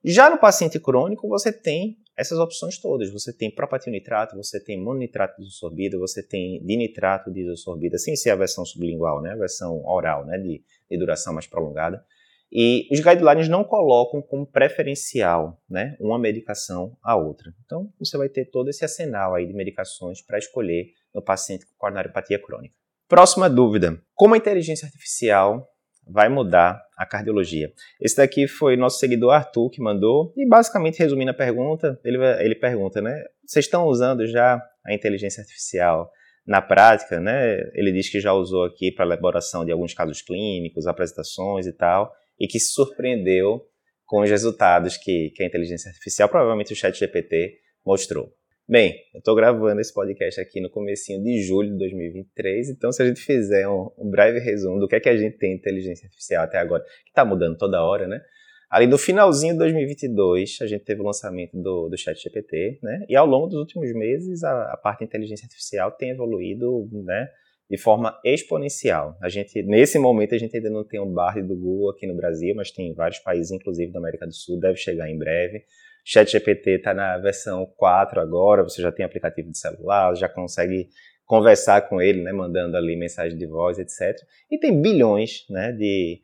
Já 0.04 0.30
no 0.30 0.40
paciente 0.40 0.80
crônico, 0.80 1.28
você 1.28 1.52
tem 1.52 1.98
essas 2.18 2.38
opções 2.40 2.78
todas. 2.78 3.12
Você 3.12 3.34
tem 3.34 3.52
propatinitrato, 3.52 4.36
você 4.36 4.60
tem 4.60 4.80
mononitrato 4.80 5.38
de 5.38 5.48
isosorbida, 5.48 5.98
você 5.98 6.24
tem 6.24 6.64
dinitrato 6.64 7.32
de 7.32 7.42
isosorbida, 7.42 7.98
sem 7.98 8.16
ser 8.16 8.32
a 8.32 8.36
versão 8.36 8.66
sublingual, 8.66 9.22
né, 9.22 9.32
a 9.32 9.36
versão 9.36 9.84
oral, 9.86 10.26
né, 10.26 10.38
de, 10.38 10.64
de 10.90 10.98
duração 10.98 11.34
mais 11.34 11.48
prolongada. 11.48 12.04
E 12.52 12.88
os 12.92 13.00
guidelines 13.00 13.48
não 13.48 13.64
colocam 13.64 14.22
como 14.22 14.46
preferencial 14.46 15.62
né, 15.70 15.96
uma 16.00 16.20
medicação 16.20 16.98
a 17.02 17.16
outra. 17.16 17.54
Então, 17.66 17.92
você 17.98 18.18
vai 18.18 18.28
ter 18.28 18.46
todo 18.46 18.70
esse 18.70 18.84
arsenal 18.84 19.36
aí 19.36 19.46
de 19.46 19.54
medicações 19.54 20.22
para 20.22 20.38
escolher 20.38 20.94
no 21.14 21.22
paciente 21.22 21.66
com 21.66 21.74
coronariopatia 21.78 22.38
crônica. 22.38 22.76
Próxima 23.08 23.50
dúvida: 23.50 24.02
como 24.14 24.34
a 24.34 24.38
inteligência 24.38 24.86
artificial 24.86 25.71
vai 26.08 26.30
mudar 26.30 26.82
a 26.98 27.06
cardiologia? 27.06 27.72
Esse 28.00 28.18
daqui 28.18 28.48
foi 28.48 28.76
nosso 28.76 29.00
seguidor 29.00 29.34
Arthur 29.34 29.70
que 29.70 29.82
mandou, 29.82 30.34
e 30.36 30.48
basicamente 30.48 31.00
resumindo 31.00 31.32
a 31.32 31.34
pergunta, 31.34 32.00
ele, 32.04 32.18
ele 32.40 32.56
pergunta, 32.56 33.02
né? 33.02 33.24
Vocês 33.46 33.66
estão 33.66 33.86
usando 33.86 34.26
já 34.28 34.62
a 34.86 34.94
inteligência 34.94 35.42
artificial 35.42 36.12
na 36.46 36.62
prática, 36.62 37.20
né? 37.20 37.58
Ele 37.74 37.92
diz 37.92 38.10
que 38.10 38.20
já 38.20 38.34
usou 38.34 38.66
aqui 38.66 38.92
para 38.92 39.06
elaboração 39.06 39.64
de 39.64 39.72
alguns 39.72 39.94
casos 39.94 40.22
clínicos, 40.22 40.88
apresentações 40.88 41.68
e 41.68 41.74
tal, 41.74 42.12
e 42.40 42.48
que 42.48 42.60
se 42.60 42.74
surpreendeu 42.74 43.62
com 44.06 44.22
os 44.22 44.30
resultados 44.30 44.98
que, 44.98 45.30
que 45.36 45.44
a 45.44 45.46
inteligência 45.46 45.90
artificial, 45.90 46.28
provavelmente 46.28 46.74
o 46.74 46.76
chat 46.76 46.98
GPT, 46.98 47.54
mostrou. 47.86 48.30
Bem, 48.72 48.96
eu 49.14 49.18
estou 49.18 49.36
gravando 49.36 49.82
esse 49.82 49.94
podcast 49.94 50.40
aqui 50.40 50.62
no 50.62 50.70
comecinho 50.70 51.22
de 51.22 51.44
julho 51.44 51.72
de 51.72 51.78
2023, 51.78 52.70
então 52.70 52.90
se 52.90 53.04
a 53.04 53.06
gente 53.06 53.20
fizer 53.20 53.68
um, 53.68 53.92
um 53.98 54.10
breve 54.10 54.40
resumo 54.40 54.80
do 54.80 54.88
que 54.88 54.96
é 54.96 55.00
que 55.02 55.10
a 55.10 55.18
gente 55.18 55.38
tem 55.38 55.52
em 55.52 55.56
inteligência 55.56 56.06
artificial 56.06 56.46
até 56.46 56.58
agora, 56.58 56.82
que 57.04 57.10
está 57.10 57.26
mudando 57.26 57.58
toda 57.58 57.84
hora, 57.84 58.08
né? 58.08 58.22
Ali 58.70 58.88
no 58.88 58.98
finalzinho 58.98 59.52
de 59.52 59.60
2022, 59.60 60.60
a 60.62 60.68
gente 60.68 60.86
teve 60.86 61.02
o 61.02 61.04
lançamento 61.04 61.52
do, 61.62 61.90
do 61.90 61.98
ChatGPT, 61.98 62.80
né? 62.82 63.06
E 63.10 63.16
ao 63.18 63.26
longo 63.26 63.48
dos 63.48 63.60
últimos 63.60 63.94
meses, 63.94 64.42
a, 64.42 64.72
a 64.72 64.78
parte 64.78 65.00
de 65.00 65.06
inteligência 65.08 65.44
artificial 65.44 65.92
tem 65.92 66.12
evoluído, 66.12 66.88
né? 67.04 67.28
De 67.70 67.78
forma 67.78 68.18
exponencial. 68.24 69.18
A 69.22 69.28
gente, 69.28 69.62
nesse 69.64 70.00
momento, 70.00 70.34
a 70.34 70.38
gente 70.38 70.56
ainda 70.56 70.70
não 70.70 70.86
tem 70.86 71.02
um 71.02 71.12
bar 71.12 71.46
do 71.46 71.58
Google 71.58 71.90
aqui 71.90 72.08
no 72.08 72.16
Brasil, 72.16 72.56
mas 72.56 72.72
tem 72.72 72.92
em 72.92 72.94
vários 72.94 73.20
países, 73.20 73.52
inclusive 73.52 73.92
da 73.92 74.00
América 74.00 74.26
do 74.26 74.34
Sul, 74.34 74.58
deve 74.62 74.78
chegar 74.78 75.10
em 75.10 75.18
breve. 75.18 75.66
ChatGPT 76.04 76.78
está 76.78 76.94
na 76.94 77.18
versão 77.18 77.66
4 77.78 78.20
agora, 78.20 78.64
você 78.64 78.82
já 78.82 78.92
tem 78.92 79.06
aplicativo 79.06 79.52
de 79.52 79.58
celular, 79.58 80.16
já 80.16 80.28
consegue 80.28 80.90
conversar 81.26 81.88
com 81.88 82.02
ele, 82.02 82.22
né, 82.22 82.32
mandando 82.32 82.76
ali 82.76 82.96
mensagem 82.96 83.38
de 83.38 83.46
voz, 83.46 83.80
etc. 83.80 84.18
E 84.50 84.58
tem 84.58 84.82
bilhões 84.82 85.46
né, 85.50 85.72
de, 85.72 86.22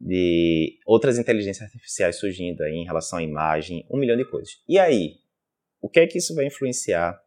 de 0.00 0.78
outras 0.84 1.18
inteligências 1.18 1.66
artificiais 1.66 2.16
surgindo 2.16 2.62
aí 2.62 2.74
em 2.74 2.84
relação 2.84 3.18
à 3.18 3.22
imagem, 3.22 3.86
um 3.90 3.98
milhão 3.98 4.16
de 4.16 4.24
coisas. 4.24 4.54
E 4.68 4.78
aí, 4.78 5.16
o 5.80 5.88
que 5.88 6.00
é 6.00 6.06
que 6.06 6.18
isso 6.18 6.34
vai 6.34 6.46
influenciar 6.46 7.20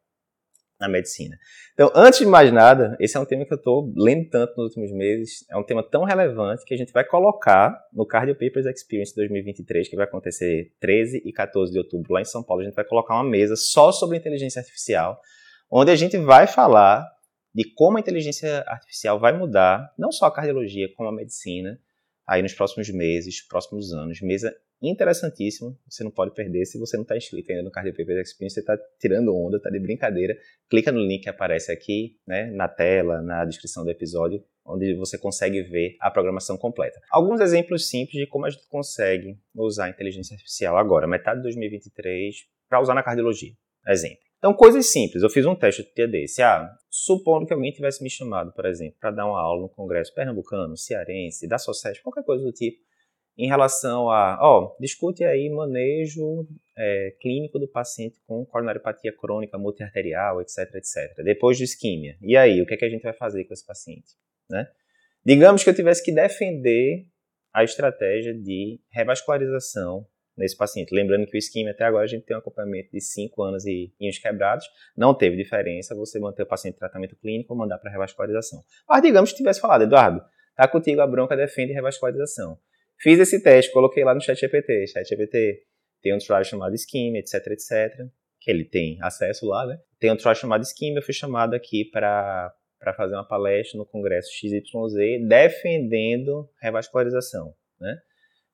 na 0.81 0.89
medicina? 0.89 1.37
Então, 1.73 1.91
antes 1.95 2.19
de 2.19 2.25
mais 2.25 2.51
nada, 2.51 2.97
esse 2.99 3.15
é 3.15 3.19
um 3.19 3.25
tema 3.25 3.45
que 3.45 3.53
eu 3.53 3.57
estou 3.57 3.93
lendo 3.95 4.29
tanto 4.29 4.57
nos 4.57 4.75
últimos 4.75 4.91
meses, 4.91 5.45
é 5.49 5.55
um 5.55 5.63
tema 5.63 5.81
tão 5.81 6.03
relevante 6.03 6.65
que 6.65 6.73
a 6.73 6.77
gente 6.77 6.91
vai 6.91 7.05
colocar 7.05 7.79
no 7.93 8.05
Cardio 8.05 8.33
Papers 8.33 8.65
Experience 8.65 9.15
2023, 9.15 9.87
que 9.87 9.95
vai 9.95 10.05
acontecer 10.05 10.73
13 10.79 11.21
e 11.23 11.31
14 11.31 11.71
de 11.71 11.77
outubro 11.77 12.13
lá 12.13 12.21
em 12.21 12.25
São 12.25 12.43
Paulo. 12.43 12.61
A 12.61 12.65
gente 12.65 12.75
vai 12.75 12.83
colocar 12.83 13.13
uma 13.13 13.23
mesa 13.23 13.55
só 13.55 13.91
sobre 13.91 14.17
inteligência 14.17 14.59
artificial, 14.59 15.21
onde 15.69 15.91
a 15.91 15.95
gente 15.95 16.17
vai 16.17 16.47
falar 16.47 17.07
de 17.53 17.63
como 17.73 17.97
a 17.97 17.99
inteligência 17.99 18.63
artificial 18.67 19.19
vai 19.19 19.37
mudar 19.37 19.93
não 19.97 20.11
só 20.11 20.25
a 20.25 20.33
cardiologia, 20.33 20.93
como 20.95 21.09
a 21.09 21.11
medicina, 21.11 21.79
aí 22.27 22.41
nos 22.41 22.53
próximos 22.53 22.89
meses, 22.89 23.45
próximos 23.47 23.93
anos. 23.93 24.21
Mesa 24.21 24.55
interessantíssima, 24.89 25.77
você 25.87 26.03
não 26.03 26.11
pode 26.11 26.33
perder. 26.33 26.65
Se 26.65 26.79
você 26.79 26.97
não 26.97 27.03
está 27.03 27.15
inscrito 27.15 27.51
ainda 27.51 27.63
no 27.63 27.71
Cardio 27.71 27.93
Papers 27.93 28.29
Experience, 28.29 28.55
você 28.55 28.59
está 28.61 28.77
tirando 28.99 29.35
onda, 29.35 29.57
está 29.57 29.69
de 29.69 29.79
brincadeira. 29.79 30.35
Clica 30.69 30.91
no 30.91 30.99
link 30.99 31.23
que 31.23 31.29
aparece 31.29 31.71
aqui, 31.71 32.17
né, 32.25 32.49
na 32.51 32.67
tela, 32.67 33.21
na 33.21 33.45
descrição 33.45 33.83
do 33.83 33.91
episódio, 33.91 34.43
onde 34.65 34.93
você 34.95 35.17
consegue 35.17 35.61
ver 35.61 35.95
a 35.99 36.09
programação 36.09 36.57
completa. 36.57 36.99
Alguns 37.11 37.39
exemplos 37.41 37.89
simples 37.89 38.21
de 38.21 38.27
como 38.27 38.45
a 38.45 38.49
gente 38.49 38.67
consegue 38.67 39.37
usar 39.55 39.85
a 39.85 39.89
inteligência 39.89 40.33
artificial 40.33 40.77
agora, 40.77 41.07
metade 41.07 41.37
de 41.37 41.43
2023, 41.43 42.35
para 42.67 42.81
usar 42.81 42.95
na 42.95 43.03
cardiologia. 43.03 43.51
Exemplo. 43.87 44.19
Então, 44.37 44.55
coisas 44.55 44.91
simples. 44.91 45.21
Eu 45.21 45.29
fiz 45.29 45.45
um 45.45 45.53
teste 45.53 45.83
do 45.83 45.89
dia 45.93 46.07
desse. 46.07 46.41
Ah, 46.41 46.67
supondo 46.89 47.45
que 47.45 47.53
alguém 47.53 47.71
tivesse 47.71 48.01
me 48.01 48.09
chamado, 48.09 48.51
por 48.53 48.65
exemplo, 48.65 48.95
para 48.99 49.11
dar 49.11 49.27
uma 49.27 49.39
aula 49.39 49.61
no 49.61 49.69
Congresso 49.69 50.13
Pernambucano, 50.15 50.75
Cearense, 50.75 51.47
da 51.47 51.59
SOCES, 51.59 51.99
qualquer 51.99 52.23
coisa 52.23 52.43
do 52.43 52.51
tipo, 52.51 52.79
em 53.41 53.47
relação 53.47 54.07
a, 54.07 54.37
ó, 54.39 54.75
discute 54.79 55.23
aí 55.23 55.49
manejo 55.49 56.47
é, 56.77 57.15
clínico 57.19 57.57
do 57.57 57.67
paciente 57.67 58.19
com 58.27 58.45
coronariopatia 58.45 59.11
crônica 59.11 59.57
multiarterial, 59.57 60.39
etc, 60.41 60.75
etc. 60.75 61.23
Depois 61.23 61.57
de 61.57 61.63
isquímia. 61.63 62.15
E 62.21 62.37
aí, 62.37 62.61
o 62.61 62.67
que, 62.67 62.75
é 62.75 62.77
que 62.77 62.85
a 62.85 62.89
gente 62.89 63.01
vai 63.01 63.13
fazer 63.13 63.43
com 63.45 63.53
esse 63.55 63.65
paciente? 63.65 64.13
Né? 64.47 64.67
Digamos 65.25 65.63
que 65.63 65.71
eu 65.71 65.73
tivesse 65.73 66.03
que 66.03 66.11
defender 66.11 67.07
a 67.51 67.63
estratégia 67.63 68.31
de 68.31 68.79
revascularização 68.91 70.05
nesse 70.37 70.55
paciente. 70.55 70.93
Lembrando 70.93 71.25
que 71.25 71.35
o 71.35 71.39
isquemia 71.39 71.71
até 71.71 71.83
agora 71.83 72.03
a 72.03 72.07
gente 72.07 72.23
tem 72.23 72.35
um 72.35 72.39
acompanhamento 72.39 72.91
de 72.91 73.01
5 73.01 73.41
anos 73.41 73.65
e 73.65 73.91
rins 73.99 74.19
quebrados, 74.19 74.67
não 74.95 75.15
teve 75.15 75.35
diferença 75.35 75.95
você 75.95 76.19
manter 76.19 76.43
o 76.43 76.45
paciente 76.45 76.75
em 76.75 76.79
tratamento 76.79 77.15
clínico 77.15 77.53
ou 77.53 77.57
mandar 77.57 77.79
para 77.79 77.89
revascularização. 77.89 78.63
Mas 78.87 79.01
digamos 79.01 79.31
que 79.31 79.37
tivesse 79.37 79.59
falado, 79.59 79.81
Eduardo, 79.81 80.23
tá 80.55 80.67
contigo 80.67 81.01
a 81.01 81.07
bronca 81.07 81.35
defende 81.35 81.73
revascularização. 81.73 82.59
Fiz 83.01 83.19
esse 83.19 83.41
teste, 83.41 83.71
coloquei 83.71 84.03
lá 84.03 84.13
no 84.13 84.21
chat 84.21 84.39
GPT, 84.39 84.87
chat 84.87 85.07
GPT 85.07 85.63
tem 86.01 86.13
um 86.13 86.17
trial 86.17 86.43
chamado 86.43 86.73
isquemia, 86.73 87.19
etc, 87.19 87.35
etc, 87.47 88.07
que 88.39 88.49
ele 88.49 88.65
tem 88.65 88.97
acesso 89.01 89.45
lá, 89.45 89.65
né? 89.65 89.77
Tem 89.99 90.11
um 90.11 90.17
trial 90.17 90.35
chamado 90.35 90.61
isquemia, 90.61 90.99
eu 90.99 91.03
fui 91.03 91.13
chamado 91.13 91.53
aqui 91.53 91.85
para 91.85 92.53
para 92.79 92.95
fazer 92.95 93.13
uma 93.13 93.27
palestra 93.27 93.77
no 93.77 93.85
congresso 93.85 94.31
XYZ 94.31 95.27
defendendo 95.27 96.49
revascularização, 96.59 97.53
né? 97.79 97.95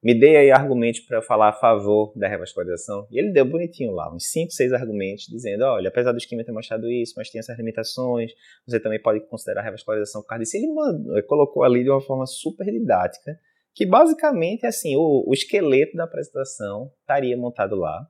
me 0.03 0.13
dê 0.13 0.37
aí 0.37 0.51
argumentos 0.51 1.01
para 1.01 1.21
falar 1.21 1.49
a 1.49 1.53
favor 1.53 2.13
da 2.15 2.27
revascularização. 2.27 3.07
E 3.11 3.19
ele 3.19 3.31
deu 3.31 3.45
bonitinho 3.45 3.91
lá, 3.91 4.13
uns 4.13 4.29
5, 4.29 4.51
6 4.51 4.73
argumentos, 4.73 5.25
dizendo, 5.25 5.63
olha, 5.63 5.89
apesar 5.89 6.11
do 6.11 6.17
esquema 6.17 6.43
ter 6.43 6.51
mostrado 6.51 6.89
isso, 6.89 7.13
mas 7.17 7.29
tem 7.29 7.39
essas 7.39 7.57
limitações, 7.57 8.31
você 8.65 8.79
também 8.79 9.01
pode 9.01 9.19
considerar 9.27 9.61
a 9.61 9.63
revascularização 9.63 10.21
por 10.21 10.27
causa 10.27 10.43
disso. 10.43 10.55
Ele, 10.55 10.67
mandou, 10.67 11.21
colocou 11.23 11.63
ali 11.63 11.83
de 11.83 11.89
uma 11.89 12.01
forma 12.01 12.25
super 12.25 12.65
didática, 12.65 13.37
que 13.77 13.85
basicamente, 13.85 14.65
assim, 14.65 14.95
o, 14.95 15.23
o 15.27 15.33
esqueleto 15.35 15.95
da 15.95 16.05
apresentação 16.05 16.91
estaria 16.99 17.37
montado 17.37 17.75
lá, 17.75 18.07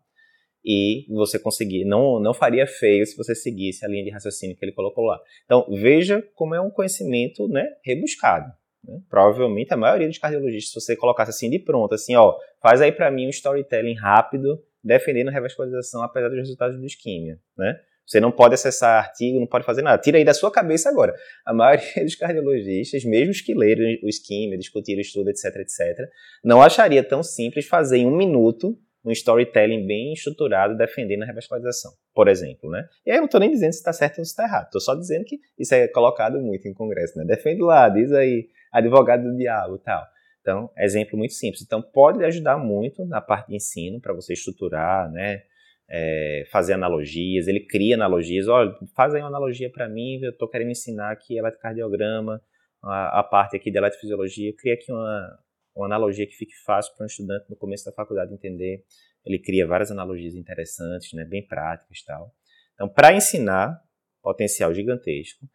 e 0.64 1.06
você 1.10 1.38
conseguir, 1.38 1.84
não, 1.84 2.22
não 2.22 2.34
faria 2.34 2.66
feio 2.66 3.06
se 3.06 3.18
você 3.18 3.36
seguisse 3.36 3.84
a 3.86 3.88
linha 3.90 4.06
de 4.06 4.10
raciocínio 4.10 4.56
que 4.56 4.64
ele 4.64 4.72
colocou 4.72 5.04
lá. 5.04 5.20
Então, 5.44 5.66
veja 5.70 6.22
como 6.36 6.56
é 6.56 6.62
um 6.62 6.70
conhecimento 6.70 7.50
né, 7.50 7.66
rebuscado. 7.84 8.50
Né? 8.82 8.98
Provavelmente 9.10 9.74
a 9.74 9.78
maioria 9.78 10.08
dos 10.08 10.18
cardiologistas, 10.18 10.72
se 10.72 10.80
você 10.80 10.96
colocasse 10.96 11.32
assim 11.32 11.50
de 11.50 11.60
pronto, 11.60 11.94
assim, 11.94 12.16
ó, 12.16 12.38
faz 12.62 12.82
aí 12.82 12.92
para 12.92 13.12
mim 13.12 13.28
um 13.28 13.30
storytelling 13.30 13.96
rápido 13.96 14.64
defendendo 14.82 15.28
a 15.28 15.32
revascularização 15.32 16.02
apesar 16.02 16.30
dos 16.30 16.38
resultados 16.38 16.80
do 16.80 16.86
isquímia, 16.86 17.40
né? 17.58 17.78
Você 18.08 18.22
não 18.22 18.32
pode 18.32 18.54
acessar 18.54 19.04
artigo, 19.04 19.38
não 19.38 19.46
pode 19.46 19.66
fazer 19.66 19.82
nada. 19.82 20.02
Tira 20.02 20.18
aí 20.18 20.24
da 20.24 20.34
sua 20.34 20.50
cabeça 20.50 20.90
agora. 20.90 21.14
A 21.46 21.54
maioria 21.54 21.86
dos 22.04 22.16
cardiologistas, 22.16 23.04
mesmo 23.04 23.32
os 23.32 23.42
que 23.42 23.54
leram 23.54 23.84
o 24.02 24.08
isquímia, 24.08 24.58
discutiram 24.58 25.00
o 25.00 25.02
estudo, 25.02 25.30
etc, 25.30 25.58
etc, 25.58 26.10
não 26.44 26.62
acharia 26.62 27.04
tão 27.04 27.22
simples 27.22 27.68
fazer 27.68 27.98
em 27.98 28.06
um 28.08 28.16
minuto 28.16 28.78
um 29.06 29.12
storytelling 29.12 29.86
bem 29.88 30.14
estruturado 30.14 30.76
defendendo 30.76 31.24
a 31.24 31.26
revascularização, 31.26 31.92
por 32.14 32.28
exemplo, 32.28 32.70
né? 32.70 32.86
E 33.06 33.12
aí 33.12 33.18
eu 33.18 33.22
não 33.22 33.26
estou 33.26 33.40
nem 33.40 33.50
dizendo 33.50 33.72
se 33.72 33.78
está 33.78 33.94
certo 33.94 34.20
ou 34.20 34.26
se 34.26 34.32
está 34.32 34.44
errado, 34.44 34.66
estou 34.66 34.82
só 34.82 34.96
dizendo 34.96 35.24
que 35.24 35.40
isso 35.58 35.74
é 35.74 35.88
colocado 35.88 36.42
muito 36.42 36.68
em 36.68 36.74
congresso, 36.74 37.18
né? 37.18 37.24
Defende 37.24 37.62
lá, 37.62 37.88
diz 37.88 38.12
aí, 38.12 38.50
advogado 38.72 39.24
do 39.24 39.38
diabo 39.38 39.78
tal. 39.78 40.04
Então, 40.42 40.70
exemplo 40.78 41.18
muito 41.18 41.34
simples. 41.34 41.62
Então, 41.62 41.82
pode 41.82 42.24
ajudar 42.24 42.58
muito 42.58 43.06
na 43.06 43.22
parte 43.22 43.48
de 43.50 43.56
ensino 43.56 44.00
para 44.00 44.14
você 44.14 44.34
estruturar, 44.34 45.10
né? 45.12 45.42
É, 45.90 46.44
fazer 46.52 46.74
analogias, 46.74 47.48
ele 47.48 47.62
cria 47.62 47.96
analogias. 47.96 48.48
Olha, 48.48 48.74
faz 48.96 49.14
aí 49.14 49.22
uma 49.22 49.30
analogia 49.30 49.72
para 49.72 49.88
mim, 49.88 50.20
eu 50.22 50.32
estou 50.32 50.50
querendo 50.50 50.72
ensinar 50.72 51.12
aqui 51.12 51.38
eletrocardiograma, 51.38 52.42
a, 52.84 53.20
a 53.20 53.24
parte 53.24 53.56
aqui 53.56 53.72
de 53.72 53.78
eletrofisiologia, 53.78 54.54
cria 54.58 54.74
aqui 54.74 54.92
uma, 54.92 55.40
uma 55.76 55.86
analogia 55.86 56.28
que 56.28 56.34
fique 56.34 56.56
fácil 56.66 56.94
para 56.96 57.04
um 57.04 57.08
estudante 57.08 57.50
no 57.50 57.56
começo 57.56 57.86
da 57.86 57.92
faculdade 57.92 58.34
entender. 58.34 58.84
Ele 59.26 59.40
cria 59.40 59.68
várias 59.68 59.92
analogias 59.92 60.36
interessantes, 60.36 61.14
né, 61.14 61.24
bem 61.26 61.46
práticas 61.46 62.04
tal. 62.04 62.34
Então, 62.74 62.88
para 62.88 63.14
ensinar, 63.14 63.82
potencial 64.22 64.74
gigantesco. 64.74 65.46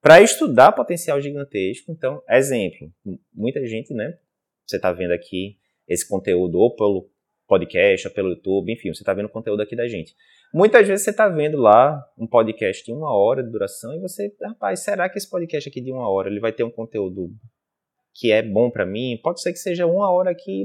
Para 0.00 0.20
estudar 0.20 0.72
potencial 0.72 1.20
gigantesco, 1.20 1.90
então, 1.90 2.22
exemplo, 2.28 2.92
muita 3.34 3.66
gente, 3.66 3.92
né? 3.92 4.16
Você 4.64 4.76
está 4.76 4.92
vendo 4.92 5.12
aqui 5.12 5.58
esse 5.88 6.06
conteúdo 6.06 6.58
ou 6.58 6.74
pelo 6.76 7.10
podcast, 7.48 8.06
ou 8.06 8.14
pelo 8.14 8.28
YouTube, 8.28 8.72
enfim, 8.72 8.92
você 8.92 9.02
está 9.02 9.14
vendo 9.14 9.28
conteúdo 9.28 9.62
aqui 9.62 9.74
da 9.74 9.88
gente. 9.88 10.14
Muitas 10.52 10.86
vezes 10.86 11.04
você 11.04 11.10
está 11.10 11.28
vendo 11.28 11.56
lá 11.58 11.98
um 12.16 12.26
podcast 12.26 12.84
de 12.84 12.92
uma 12.92 13.12
hora 13.12 13.42
de 13.42 13.50
duração 13.50 13.94
e 13.94 14.00
você, 14.00 14.32
rapaz, 14.42 14.80
será 14.80 15.08
que 15.08 15.18
esse 15.18 15.28
podcast 15.28 15.68
aqui 15.68 15.80
de 15.80 15.90
uma 15.90 16.08
hora 16.08 16.28
ele 16.28 16.40
vai 16.40 16.52
ter 16.52 16.62
um 16.62 16.70
conteúdo 16.70 17.30
que 18.14 18.30
é 18.30 18.42
bom 18.42 18.70
para 18.70 18.86
mim? 18.86 19.18
Pode 19.22 19.40
ser 19.40 19.52
que 19.52 19.58
seja 19.58 19.86
uma 19.86 20.10
hora 20.10 20.30
aqui, 20.30 20.64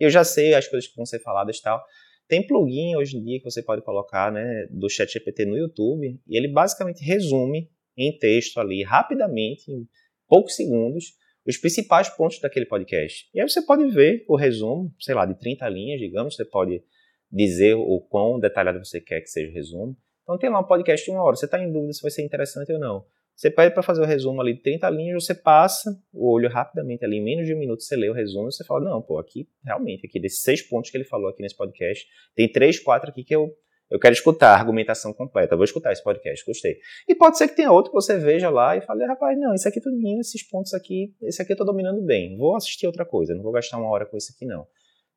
eu 0.00 0.10
já 0.10 0.24
sei 0.24 0.54
as 0.54 0.66
coisas 0.66 0.88
que 0.88 0.96
vão 0.96 1.06
ser 1.06 1.20
faladas 1.20 1.58
e 1.58 1.62
tal. 1.62 1.82
Tem 2.26 2.46
plugin 2.46 2.96
hoje 2.96 3.18
em 3.18 3.22
dia 3.22 3.38
que 3.38 3.44
você 3.44 3.62
pode 3.62 3.82
colocar, 3.82 4.32
né, 4.32 4.66
do 4.70 4.88
ChatGPT 4.88 5.44
no 5.44 5.56
YouTube 5.56 6.18
e 6.26 6.36
ele 6.36 6.48
basicamente 6.48 7.04
resume 7.04 7.70
em 7.96 8.16
texto 8.16 8.58
ali, 8.58 8.82
rapidamente, 8.82 9.70
em 9.70 9.86
poucos 10.26 10.56
segundos, 10.56 11.12
os 11.46 11.56
principais 11.56 12.08
pontos 12.08 12.40
daquele 12.40 12.66
podcast. 12.66 13.28
E 13.34 13.40
aí 13.40 13.48
você 13.48 13.62
pode 13.62 13.88
ver 13.90 14.24
o 14.28 14.36
resumo, 14.36 14.92
sei 14.98 15.14
lá, 15.14 15.26
de 15.26 15.38
30 15.38 15.68
linhas, 15.68 16.00
digamos, 16.00 16.36
você 16.36 16.44
pode 16.44 16.82
dizer 17.30 17.74
o 17.74 18.00
quão 18.00 18.38
detalhado 18.38 18.84
você 18.84 19.00
quer 19.00 19.20
que 19.20 19.28
seja 19.28 19.50
o 19.50 19.54
resumo. 19.54 19.96
Então 20.22 20.38
tem 20.38 20.50
lá 20.50 20.60
um 20.60 20.64
podcast 20.64 21.04
de 21.04 21.10
uma 21.10 21.22
hora, 21.22 21.34
você 21.34 21.46
está 21.46 21.58
em 21.62 21.72
dúvida 21.72 21.92
se 21.92 22.02
vai 22.02 22.10
ser 22.10 22.22
interessante 22.22 22.72
ou 22.72 22.78
não. 22.78 23.04
Você 23.34 23.50
pede 23.50 23.74
para 23.74 23.82
fazer 23.82 24.02
o 24.02 24.04
resumo 24.04 24.40
ali 24.40 24.54
de 24.54 24.60
30 24.60 24.88
linhas, 24.90 25.24
você 25.24 25.34
passa 25.34 25.90
o 26.12 26.32
olho 26.32 26.48
rapidamente 26.48 27.04
ali, 27.04 27.16
em 27.16 27.24
menos 27.24 27.46
de 27.46 27.54
um 27.54 27.58
minuto 27.58 27.82
você 27.82 27.96
lê 27.96 28.08
o 28.08 28.12
resumo 28.12 28.48
e 28.48 28.52
você 28.52 28.62
fala, 28.64 28.84
não, 28.84 29.02
pô, 29.02 29.18
aqui, 29.18 29.48
realmente, 29.64 30.06
aqui 30.06 30.20
desses 30.20 30.42
seis 30.42 30.62
pontos 30.62 30.90
que 30.90 30.96
ele 30.96 31.04
falou 31.04 31.28
aqui 31.28 31.42
nesse 31.42 31.56
podcast, 31.56 32.06
tem 32.36 32.46
três, 32.50 32.78
quatro 32.78 33.10
aqui 33.10 33.24
que 33.24 33.34
eu 33.34 33.50
eu 33.92 33.98
quero 33.98 34.14
escutar 34.14 34.54
a 34.54 34.58
argumentação 34.58 35.12
completa. 35.12 35.52
Eu 35.52 35.58
vou 35.58 35.66
escutar 35.66 35.92
esse 35.92 36.02
podcast, 36.02 36.42
gostei. 36.46 36.78
E 37.06 37.14
pode 37.14 37.36
ser 37.36 37.46
que 37.46 37.54
tenha 37.54 37.70
outro 37.70 37.90
que 37.90 37.94
você 37.94 38.18
veja 38.18 38.48
lá 38.48 38.74
e 38.74 38.80
fale, 38.80 39.04
rapaz, 39.04 39.38
não, 39.38 39.52
isso 39.54 39.68
aqui 39.68 39.82
tudinho, 39.82 40.18
esses 40.18 40.42
pontos 40.42 40.72
aqui, 40.72 41.14
esse 41.20 41.42
aqui 41.42 41.52
eu 41.52 41.56
tô 41.58 41.64
dominando 41.64 42.00
bem. 42.00 42.34
Vou 42.38 42.56
assistir 42.56 42.86
outra 42.86 43.04
coisa, 43.04 43.34
não 43.34 43.42
vou 43.42 43.52
gastar 43.52 43.76
uma 43.76 43.90
hora 43.90 44.06
com 44.06 44.16
isso 44.16 44.32
aqui, 44.34 44.46
não. 44.46 44.66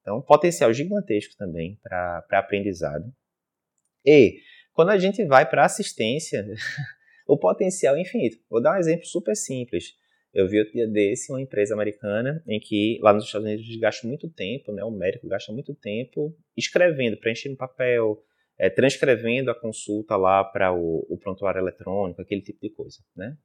Então, 0.01 0.21
potencial 0.21 0.73
gigantesco 0.73 1.35
também 1.37 1.79
para 1.81 2.25
aprendizado. 2.33 3.05
E 4.05 4.39
quando 4.73 4.89
a 4.89 4.97
gente 4.97 5.23
vai 5.23 5.49
para 5.49 5.63
assistência, 5.63 6.45
o 7.25 7.37
potencial 7.37 7.95
é 7.95 8.01
infinito. 8.01 8.37
Vou 8.49 8.61
dar 8.61 8.75
um 8.75 8.77
exemplo 8.77 9.05
super 9.05 9.37
simples. 9.37 9.93
Eu 10.33 10.49
vi 10.49 10.59
outro 10.59 10.73
dia 10.73 10.85
desse 10.85 11.31
uma 11.31 11.41
empresa 11.41 11.73
americana 11.73 12.43
em 12.45 12.59
que 12.59 12.99
lá 13.01 13.13
nos 13.13 13.23
Estados 13.23 13.47
Unidos 13.47 13.65
eles 13.65 13.79
gastam 13.79 14.09
muito 14.09 14.29
tempo, 14.29 14.73
né? 14.73 14.83
O 14.83 14.91
médico 14.91 15.29
gasta 15.29 15.53
muito 15.53 15.73
tempo 15.73 16.35
escrevendo, 16.57 17.17
preenchendo 17.17 17.55
papel, 17.55 18.21
é, 18.57 18.69
transcrevendo 18.69 19.51
a 19.51 19.59
consulta 19.59 20.15
lá 20.15 20.43
para 20.43 20.73
o, 20.73 21.05
o, 21.09 21.17
prontuário 21.17 21.59
eletrônico, 21.59 22.21
aquele 22.21 22.41
tipo 22.41 22.59
de 22.61 22.69
coisa, 22.69 22.99
né? 23.15 23.35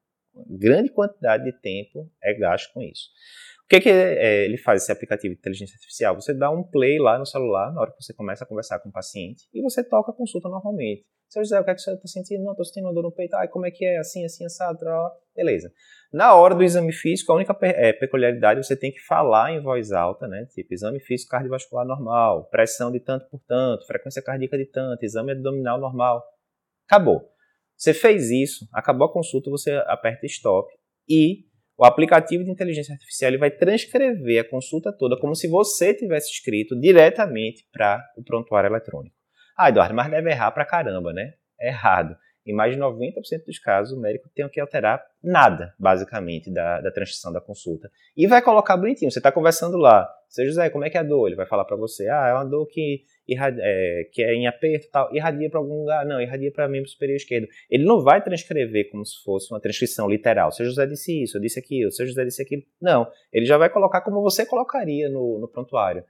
Grande 0.49 0.91
quantidade 0.91 1.45
de 1.45 1.53
tempo 1.61 2.09
é 2.23 2.33
gasto 2.35 2.73
com 2.73 2.83
isso. 2.83 3.09
O 3.65 3.69
que, 3.69 3.81
que 3.81 3.89
é, 3.89 4.45
ele 4.45 4.57
faz, 4.57 4.83
esse 4.83 4.93
aplicativo 4.93 5.35
de 5.35 5.41
inteligência 5.41 5.75
artificial? 5.75 6.15
Você 6.15 6.33
dá 6.33 6.51
um 6.51 6.63
play 6.63 6.99
lá 6.99 7.19
no 7.19 7.27
celular, 7.27 7.73
na 7.73 7.81
hora 7.81 7.91
que 7.91 8.03
você 8.03 8.15
começa 8.15 8.45
a 8.45 8.47
conversar 8.47 8.79
com 8.81 8.89
o 8.89 8.93
paciente, 8.93 9.49
e 9.53 9.61
você 9.61 9.83
toca 9.83 10.13
a 10.13 10.15
consulta 10.15 10.49
normalmente. 10.49 11.05
Seu 11.31 11.45
José, 11.45 11.61
o 11.61 11.65
que 11.65 11.71
é 11.71 11.75
que 11.75 11.81
você 11.81 11.93
está 11.93 12.09
sentindo? 12.09 12.43
Não, 12.43 12.51
estou 12.51 12.65
sentindo 12.65 12.87
uma 12.87 12.93
dor 12.93 13.05
no 13.05 13.13
peito. 13.13 13.37
Ai, 13.37 13.47
como 13.47 13.65
é 13.65 13.71
que 13.71 13.85
é? 13.85 13.99
Assim, 13.99 14.25
assim, 14.25 14.45
assado. 14.45 14.81
Beleza. 15.35 15.73
Na 16.13 16.35
hora 16.35 16.57
do 16.57 16.65
exame 16.65 16.93
físico, 16.93 17.31
a 17.31 17.37
única 17.37 17.57
é, 17.63 17.93
peculiaridade 17.93 18.67
você 18.67 18.75
tem 18.75 18.91
que 18.91 18.99
falar 18.99 19.53
em 19.53 19.63
voz 19.63 19.93
alta, 19.93 20.27
né? 20.27 20.45
Tipo, 20.53 20.75
exame 20.75 20.99
físico 20.99 21.31
cardiovascular 21.31 21.87
normal, 21.87 22.49
pressão 22.51 22.91
de 22.91 22.99
tanto 22.99 23.31
por 23.31 23.41
tanto, 23.47 23.87
frequência 23.87 24.21
cardíaca 24.21 24.59
de 24.59 24.67
tanto, 24.67 25.05
exame 25.05 25.31
abdominal 25.31 25.79
normal. 25.79 26.21
Acabou. 26.89 27.23
Você 27.77 27.95
fez 27.95 28.29
isso, 28.29 28.69
acabou 28.75 29.07
a 29.07 29.13
consulta, 29.13 29.49
você 29.51 29.71
aperta 29.87 30.27
stop 30.27 30.69
e 31.09 31.45
o 31.79 31.85
aplicativo 31.85 32.43
de 32.43 32.51
inteligência 32.51 32.93
artificial 32.93 33.31
ele 33.31 33.39
vai 33.39 33.53
transcrever 33.53 34.41
a 34.41 34.51
consulta 34.51 34.93
toda 34.93 35.17
como 35.17 35.37
se 35.37 35.47
você 35.47 35.95
tivesse 35.95 36.33
escrito 36.33 36.79
diretamente 36.79 37.65
para 37.73 38.05
o 38.19 38.25
prontuário 38.25 38.69
eletrônico. 38.69 39.20
Ah, 39.61 39.69
Eduardo, 39.69 39.95
mas 39.95 40.11
deve 40.11 40.31
errar 40.31 40.51
pra 40.53 40.65
caramba, 40.65 41.13
né? 41.13 41.35
É 41.61 41.69
errado. 41.69 42.17
Em 42.47 42.55
mais 42.55 42.75
de 42.75 42.81
90% 42.81 43.45
dos 43.45 43.59
casos, 43.59 43.93
o 43.93 44.01
médico 44.01 44.27
tem 44.35 44.49
que 44.49 44.59
alterar 44.59 45.05
nada, 45.23 45.75
basicamente, 45.79 46.51
da, 46.51 46.81
da 46.81 46.91
transcrição 46.91 47.31
da 47.31 47.43
consulta. 47.43 47.91
E 48.17 48.27
vai 48.27 48.41
colocar 48.41 48.79
bonitinho. 48.79 49.11
Você 49.11 49.19
está 49.19 49.31
conversando 49.31 49.77
lá. 49.77 50.11
Seu 50.31 50.47
José, 50.47 50.71
como 50.71 50.87
é 50.87 50.89
que 50.89 50.97
é 50.97 51.01
a 51.01 51.03
dor? 51.03 51.27
Ele 51.27 51.37
vai 51.37 51.45
falar 51.45 51.67
para 51.67 51.77
você. 51.77 52.09
Ah, 52.09 52.29
é 52.29 52.33
uma 52.33 52.45
dor 52.45 52.67
que, 52.69 53.05
é, 53.29 54.09
que 54.11 54.23
é 54.23 54.33
em 54.33 54.47
aperto 54.47 54.89
tal. 54.91 55.15
Irradia 55.15 55.51
para 55.51 55.61
algum 55.61 55.81
lugar. 55.81 56.07
Não, 56.07 56.19
irradia 56.23 56.51
para 56.51 56.67
membro 56.67 56.89
superior 56.89 57.17
esquerdo. 57.17 57.47
Ele 57.69 57.85
não 57.85 58.03
vai 58.03 58.25
transcrever 58.25 58.91
como 58.91 59.05
se 59.05 59.23
fosse 59.23 59.53
uma 59.53 59.61
transcrição 59.61 60.09
literal. 60.09 60.51
Seu 60.53 60.65
José 60.65 60.87
disse 60.87 61.23
isso, 61.23 61.37
eu 61.37 61.43
disse 61.43 61.59
aquilo. 61.59 61.93
Seu 61.93 62.07
José 62.07 62.25
disse 62.25 62.41
aquilo. 62.41 62.63
Não. 62.81 63.07
Ele 63.31 63.45
já 63.45 63.59
vai 63.59 63.69
colocar 63.69 64.01
como 64.01 64.23
você 64.23 64.47
colocaria 64.47 65.11
no, 65.11 65.39
no 65.39 65.47
prontuário. 65.47 66.03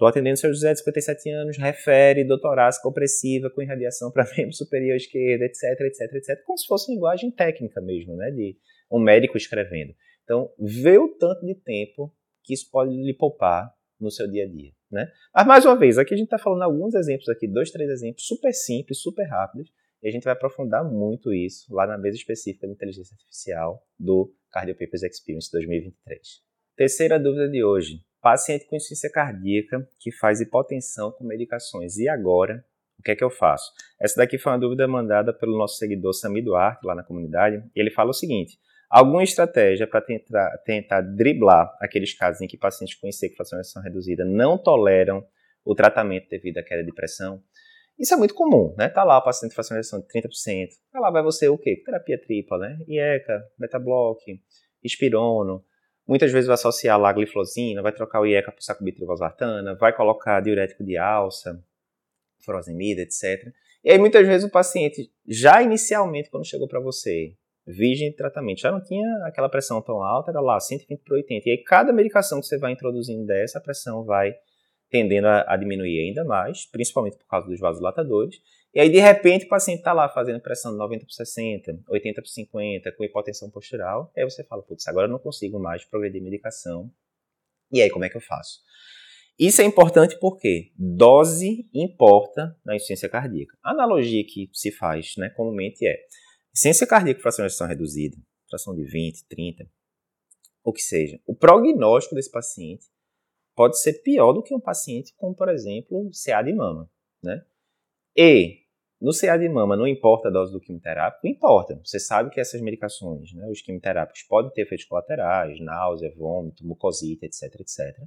Estou 0.00 0.08
atendendo 0.08 0.32
o 0.32 0.38
seu 0.38 0.48
José 0.48 0.72
de 0.72 0.78
57 0.78 1.28
anos, 1.28 1.58
refere 1.58 2.24
doutorácia 2.24 2.80
compressiva 2.82 3.50
com 3.50 3.60
irradiação 3.60 4.10
para 4.10 4.24
membro 4.34 4.54
superior 4.54 4.96
esquerdo, 4.96 5.42
etc, 5.42 5.78
etc, 5.78 6.14
etc, 6.14 6.42
como 6.42 6.56
se 6.56 6.66
fosse 6.66 6.90
linguagem 6.90 7.30
técnica 7.30 7.82
mesmo, 7.82 8.16
né, 8.16 8.30
de 8.30 8.56
um 8.90 8.98
médico 8.98 9.36
escrevendo. 9.36 9.94
Então, 10.24 10.50
vê 10.58 10.96
o 10.96 11.06
tanto 11.18 11.44
de 11.44 11.54
tempo 11.54 12.10
que 12.42 12.54
isso 12.54 12.70
pode 12.70 12.96
lhe 12.96 13.12
poupar 13.12 13.70
no 14.00 14.10
seu 14.10 14.26
dia 14.26 14.44
a 14.44 14.48
dia, 14.48 14.72
né? 14.90 15.06
Mas, 15.34 15.46
mais 15.46 15.64
uma 15.66 15.78
vez, 15.78 15.98
aqui 15.98 16.14
a 16.14 16.16
gente 16.16 16.28
está 16.28 16.38
falando 16.38 16.62
alguns 16.62 16.94
exemplos 16.94 17.28
aqui, 17.28 17.46
dois, 17.46 17.70
três 17.70 17.90
exemplos 17.90 18.26
super 18.26 18.54
simples, 18.54 19.02
super 19.02 19.24
rápidos, 19.24 19.70
e 20.02 20.08
a 20.08 20.10
gente 20.10 20.24
vai 20.24 20.32
aprofundar 20.32 20.82
muito 20.82 21.30
isso 21.30 21.66
lá 21.74 21.86
na 21.86 21.98
mesa 21.98 22.16
específica 22.16 22.66
de 22.66 22.72
inteligência 22.72 23.12
artificial 23.12 23.86
do 23.98 24.34
Cardio 24.50 24.74
Papers 24.74 25.02
Experience 25.02 25.52
2023. 25.52 26.26
Terceira 26.74 27.20
dúvida 27.20 27.50
de 27.50 27.62
hoje. 27.62 28.00
Paciente 28.20 28.66
com 28.66 28.76
insuficiência 28.76 29.10
cardíaca 29.10 29.88
que 29.98 30.12
faz 30.12 30.40
hipotensão 30.40 31.10
com 31.12 31.24
medicações. 31.24 31.96
E 31.96 32.08
agora, 32.08 32.62
o 32.98 33.02
que 33.02 33.12
é 33.12 33.16
que 33.16 33.24
eu 33.24 33.30
faço? 33.30 33.72
Essa 33.98 34.16
daqui 34.16 34.36
foi 34.36 34.52
uma 34.52 34.58
dúvida 34.58 34.86
mandada 34.86 35.32
pelo 35.32 35.56
nosso 35.56 35.76
seguidor 35.76 36.12
Sami 36.12 36.42
Duarte, 36.42 36.86
lá 36.86 36.94
na 36.94 37.02
comunidade, 37.02 37.64
e 37.74 37.80
ele 37.80 37.90
fala 37.90 38.10
o 38.10 38.14
seguinte: 38.14 38.58
alguma 38.90 39.22
estratégia 39.22 39.86
para 39.86 40.02
tentar, 40.02 40.58
tentar 40.66 41.00
driblar 41.00 41.74
aqueles 41.80 42.12
casos 42.12 42.42
em 42.42 42.46
que 42.46 42.58
pacientes 42.58 42.94
com 42.94 43.08
IC 43.08 43.30
com 43.30 43.36
fracionação 43.36 43.82
reduzida 43.82 44.22
não 44.24 44.58
toleram 44.58 45.26
o 45.64 45.74
tratamento 45.74 46.28
devido 46.28 46.58
à 46.58 46.62
queda 46.62 46.84
de 46.84 46.92
pressão? 46.92 47.42
Isso 47.98 48.12
é 48.12 48.16
muito 48.16 48.34
comum, 48.34 48.74
né? 48.78 48.88
Tá 48.90 49.02
lá 49.02 49.18
o 49.18 49.24
paciente 49.24 49.52
com 49.52 49.54
fracionação 49.54 50.00
de 50.00 50.06
30%. 50.06 50.68
Tá 50.92 51.00
lá 51.00 51.10
vai 51.10 51.22
você 51.22 51.48
o 51.48 51.56
quê? 51.56 51.82
Terapia 51.84 52.20
tripla, 52.20 52.58
né? 52.58 52.78
IECA, 52.86 53.42
beta-block, 53.58 54.40
espirono, 54.82 55.64
Muitas 56.10 56.32
vezes 56.32 56.48
vai 56.48 56.54
associar 56.54 56.98
lá 56.98 57.10
a 57.10 57.12
gliflozina, 57.12 57.80
vai 57.82 57.92
trocar 57.92 58.20
o 58.20 58.26
IECA 58.26 58.50
por 58.50 58.60
sacubitril/valsartana, 58.60 59.76
vai 59.76 59.94
colocar 59.94 60.40
diurético 60.40 60.82
de 60.82 60.96
alça, 60.96 61.62
furosemida, 62.44 63.00
etc. 63.00 63.52
E 63.84 63.92
aí 63.92 63.96
muitas 63.96 64.26
vezes 64.26 64.44
o 64.44 64.50
paciente, 64.50 65.08
já 65.24 65.62
inicialmente 65.62 66.28
quando 66.28 66.44
chegou 66.44 66.66
para 66.66 66.80
você, 66.80 67.36
virgem 67.64 68.10
de 68.10 68.16
tratamento, 68.16 68.60
já 68.60 68.72
não 68.72 68.82
tinha 68.82 69.06
aquela 69.24 69.48
pressão 69.48 69.80
tão 69.80 70.02
alta, 70.02 70.32
era 70.32 70.40
lá 70.40 70.58
120 70.58 71.00
por 71.04 71.14
80. 71.14 71.48
E 71.48 71.52
aí 71.52 71.58
cada 71.58 71.92
medicação 71.92 72.40
que 72.40 72.46
você 72.46 72.58
vai 72.58 72.72
introduzindo 72.72 73.24
dessa, 73.24 73.58
a 73.58 73.62
pressão 73.62 74.02
vai 74.02 74.34
tendendo 74.90 75.28
a, 75.28 75.44
a 75.46 75.56
diminuir 75.56 76.00
ainda 76.00 76.24
mais, 76.24 76.66
principalmente 76.66 77.18
por 77.18 77.26
causa 77.28 77.46
dos 77.46 77.60
vasodilatadores. 77.60 78.42
E 78.72 78.80
aí, 78.80 78.88
de 78.88 79.00
repente, 79.00 79.46
o 79.46 79.48
paciente 79.48 79.78
está 79.78 79.92
lá 79.92 80.08
fazendo 80.08 80.40
pressão 80.40 80.70
de 80.70 80.78
90 80.78 81.04
por 81.04 81.12
60, 81.12 81.82
80 81.88 82.22
por 82.22 82.28
50, 82.28 82.92
com 82.92 83.04
hipotensão 83.04 83.50
postural. 83.50 84.12
Aí 84.16 84.22
você 84.22 84.44
fala, 84.44 84.62
putz, 84.62 84.86
agora 84.86 85.06
eu 85.06 85.10
não 85.10 85.18
consigo 85.18 85.58
mais 85.58 85.84
progredir 85.84 86.22
medicação. 86.22 86.90
E 87.72 87.82
aí, 87.82 87.90
como 87.90 88.04
é 88.04 88.08
que 88.08 88.16
eu 88.16 88.20
faço? 88.20 88.60
Isso 89.38 89.60
é 89.62 89.64
importante 89.64 90.18
porque 90.20 90.70
dose 90.76 91.68
importa 91.72 92.56
na 92.64 92.76
insuficiência 92.76 93.08
cardíaca. 93.08 93.56
A 93.62 93.70
analogia 93.70 94.22
que 94.24 94.50
se 94.52 94.70
faz 94.70 95.14
né, 95.16 95.30
comumente 95.30 95.86
é 95.86 95.96
insuficiência 96.52 96.86
cardíaca 96.86 97.26
ejeção 97.26 97.66
reduzida, 97.66 98.16
fração 98.48 98.74
de 98.74 98.84
20, 98.84 99.26
30, 99.28 99.66
o 100.62 100.72
que 100.72 100.82
seja. 100.82 101.18
O 101.26 101.34
prognóstico 101.34 102.14
desse 102.14 102.30
paciente 102.30 102.86
pode 103.56 103.80
ser 103.80 103.94
pior 104.02 104.32
do 104.32 104.42
que 104.42 104.54
um 104.54 104.60
paciente 104.60 105.14
com, 105.16 105.32
por 105.34 105.48
exemplo, 105.48 106.10
CA 106.24 106.42
de 106.42 106.52
mama. 106.52 106.90
Né? 107.22 107.42
E 108.16 108.59
no 109.00 109.12
CA 109.12 109.36
de 109.36 109.48
mama 109.48 109.76
não 109.76 109.86
importa 109.86 110.28
a 110.28 110.30
dose 110.30 110.52
do 110.52 110.60
quimioterápico? 110.60 111.26
Importa. 111.26 111.80
Você 111.84 111.98
sabe 111.98 112.30
que 112.30 112.38
essas 112.38 112.60
medicações, 112.60 113.32
né, 113.32 113.46
os 113.48 113.62
quimioterápicos, 113.62 114.22
podem 114.24 114.52
ter 114.52 114.62
efeitos 114.62 114.84
colaterais, 114.86 115.58
náusea, 115.60 116.12
vômito, 116.14 116.66
mucosite, 116.66 117.24
etc, 117.24 117.60
etc. 117.60 117.98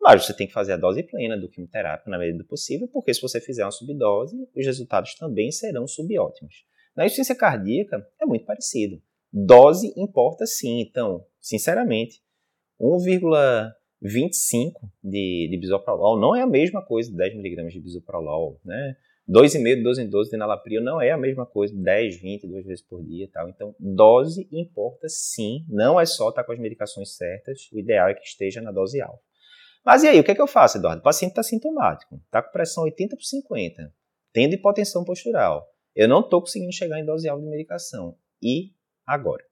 Mas 0.00 0.26
você 0.26 0.34
tem 0.34 0.46
que 0.46 0.52
fazer 0.52 0.74
a 0.74 0.76
dose 0.76 1.02
plena 1.02 1.38
do 1.38 1.48
quimioterápico 1.48 2.10
na 2.10 2.18
medida 2.18 2.38
do 2.38 2.44
possível, 2.44 2.86
porque 2.88 3.14
se 3.14 3.22
você 3.22 3.40
fizer 3.40 3.64
uma 3.64 3.70
subdose, 3.70 4.36
os 4.54 4.66
resultados 4.66 5.14
também 5.14 5.50
serão 5.50 5.86
subótimos. 5.86 6.66
Na 6.94 7.06
insuficiência 7.06 7.34
cardíaca 7.34 8.06
é 8.20 8.26
muito 8.26 8.44
parecido. 8.44 9.00
Dose 9.32 9.92
importa 9.96 10.44
sim. 10.46 10.80
Então, 10.80 11.24
sinceramente, 11.40 12.22
1,25 12.78 14.72
de, 15.02 15.48
de 15.50 15.58
bisoprolol 15.58 16.20
não 16.20 16.36
é 16.36 16.42
a 16.42 16.46
mesma 16.46 16.84
coisa 16.84 17.10
de 17.10 17.16
10mg 17.16 17.68
de 17.70 17.80
bisoprolol, 17.80 18.60
né? 18.64 18.96
2,5 19.28 19.76
de 19.76 19.82
12 19.82 20.02
em 20.02 20.08
12 20.08 20.30
de 20.30 20.36
nalapril 20.36 20.82
não 20.82 21.00
é 21.00 21.10
a 21.10 21.16
mesma 21.16 21.46
coisa, 21.46 21.74
10, 21.74 22.20
20, 22.20 22.46
duas 22.46 22.64
vezes 22.64 22.84
por 22.84 23.02
dia 23.02 23.24
e 23.24 23.28
tal. 23.28 23.48
Então, 23.48 23.74
dose 23.78 24.46
importa 24.52 25.08
sim, 25.08 25.64
não 25.68 25.98
é 25.98 26.04
só 26.04 26.28
estar 26.28 26.42
tá 26.42 26.46
com 26.46 26.52
as 26.52 26.58
medicações 26.58 27.16
certas, 27.16 27.68
o 27.72 27.78
ideal 27.78 28.08
é 28.08 28.14
que 28.14 28.24
esteja 28.24 28.60
na 28.60 28.70
dose 28.70 29.00
alta. 29.00 29.22
Mas 29.84 30.02
e 30.02 30.08
aí, 30.08 30.20
o 30.20 30.24
que 30.24 30.30
é 30.30 30.34
que 30.34 30.40
eu 30.40 30.46
faço, 30.46 30.78
Eduardo? 30.78 31.00
O 31.00 31.04
paciente 31.04 31.32
está 31.32 31.42
sintomático, 31.42 32.20
está 32.24 32.42
com 32.42 32.52
pressão 32.52 32.84
80 32.84 33.16
por 33.16 33.22
50, 33.22 33.94
tendo 34.32 34.54
hipotensão 34.54 35.04
postural. 35.04 35.66
Eu 35.94 36.08
não 36.08 36.20
estou 36.20 36.40
conseguindo 36.40 36.72
chegar 36.72 36.98
em 36.98 37.04
dose 37.04 37.28
alta 37.28 37.42
de 37.42 37.48
medicação. 37.48 38.16
E 38.42 38.72
agora? 39.06 39.44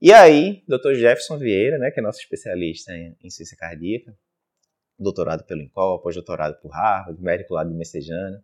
E 0.00 0.12
aí, 0.12 0.62
Dr. 0.66 0.94
Jefferson 0.94 1.38
Vieira, 1.38 1.76
né, 1.78 1.90
que 1.90 2.00
é 2.00 2.02
nosso 2.02 2.20
especialista 2.20 2.92
em, 2.92 3.16
em 3.22 3.30
ciência 3.30 3.56
cardíaca, 3.56 4.16
doutorado 4.98 5.44
pelo 5.44 5.60
INCOL, 5.60 6.00
pós-doutorado 6.00 6.58
por 6.60 6.70
Harvard, 6.70 7.20
médico 7.22 7.54
lá 7.54 7.64
de 7.64 7.74
Messejana, 7.74 8.42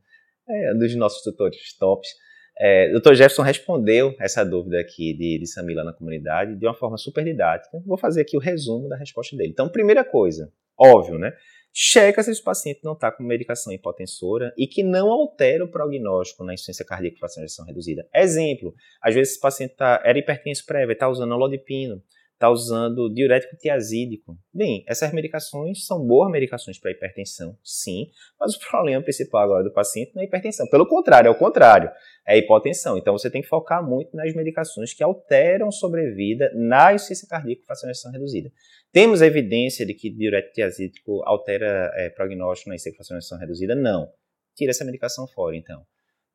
é 0.48 0.74
dos 0.74 0.94
nossos 0.96 1.22
tutores 1.22 1.76
tops. 1.78 2.08
É, 2.56 2.92
Dr. 2.92 3.14
Jefferson 3.14 3.42
respondeu 3.42 4.14
essa 4.20 4.44
dúvida 4.44 4.78
aqui 4.78 5.12
de, 5.12 5.38
de 5.40 5.46
Samila 5.46 5.82
na 5.82 5.92
comunidade 5.92 6.56
de 6.56 6.66
uma 6.66 6.74
forma 6.74 6.96
super 6.96 7.24
didática. 7.24 7.82
Vou 7.84 7.98
fazer 7.98 8.20
aqui 8.20 8.36
o 8.36 8.40
resumo 8.40 8.88
da 8.88 8.96
resposta 8.96 9.36
dele. 9.36 9.50
Então, 9.50 9.68
primeira 9.68 10.04
coisa, 10.04 10.52
óbvio, 10.78 11.18
né? 11.18 11.32
Checa 11.76 12.22
se 12.22 12.30
o 12.30 12.44
paciente 12.44 12.78
não 12.84 12.92
está 12.92 13.10
com 13.10 13.24
medicação 13.24 13.72
hipotensora 13.72 14.54
e 14.56 14.64
que 14.64 14.84
não 14.84 15.10
altera 15.10 15.64
o 15.64 15.68
prognóstico 15.68 16.44
na 16.44 16.54
insuficiência 16.54 16.84
cardíaca 16.84 17.16
com 17.16 17.18
fração 17.18 17.64
de 17.64 17.72
reduzida. 17.72 18.06
Exemplo, 18.14 18.72
às 19.02 19.12
vezes 19.12 19.32
esse 19.32 19.40
paciente 19.40 19.74
tá, 19.74 20.00
era 20.04 20.16
hipertenso 20.16 20.64
prévio, 20.64 20.92
está 20.92 21.08
usando 21.08 21.34
lodipino, 21.34 22.00
está 22.34 22.50
usando 22.50 23.12
diurético 23.12 23.56
tiazídico. 23.56 24.36
Bem, 24.52 24.84
essas 24.86 25.12
medicações 25.12 25.86
são 25.86 26.04
boas 26.04 26.30
medicações 26.30 26.78
para 26.78 26.90
hipertensão, 26.90 27.56
sim, 27.62 28.10
mas 28.38 28.54
o 28.54 28.60
problema 28.68 29.02
principal 29.02 29.42
agora 29.42 29.64
do 29.64 29.72
paciente 29.72 30.12
não 30.14 30.22
é 30.22 30.26
hipertensão. 30.26 30.66
Pelo 30.68 30.86
contrário, 30.86 31.28
é 31.28 31.30
o 31.30 31.38
contrário, 31.38 31.90
é 32.26 32.36
hipotensão. 32.36 32.98
Então 32.98 33.16
você 33.16 33.30
tem 33.30 33.40
que 33.40 33.48
focar 33.48 33.82
muito 33.86 34.14
nas 34.16 34.34
medicações 34.34 34.92
que 34.92 35.02
alteram 35.02 35.70
sobrevida 35.70 36.50
na 36.54 36.92
insuficiência 36.92 37.28
cardíaca 37.28 37.62
com 37.62 37.74
fração 37.74 38.12
reduzida. 38.12 38.52
Temos 38.92 39.22
evidência 39.22 39.86
de 39.86 39.94
que 39.94 40.10
diurético 40.10 40.54
tiazídico 40.54 41.22
altera 41.24 41.90
é, 41.94 42.10
prognóstico 42.10 42.68
na 42.68 42.76
insuficiência 42.76 43.06
fração 43.06 43.38
reduzida? 43.38 43.74
Não. 43.74 44.12
Tira 44.54 44.70
essa 44.70 44.84
medicação 44.84 45.26
fora, 45.26 45.56
então. 45.56 45.84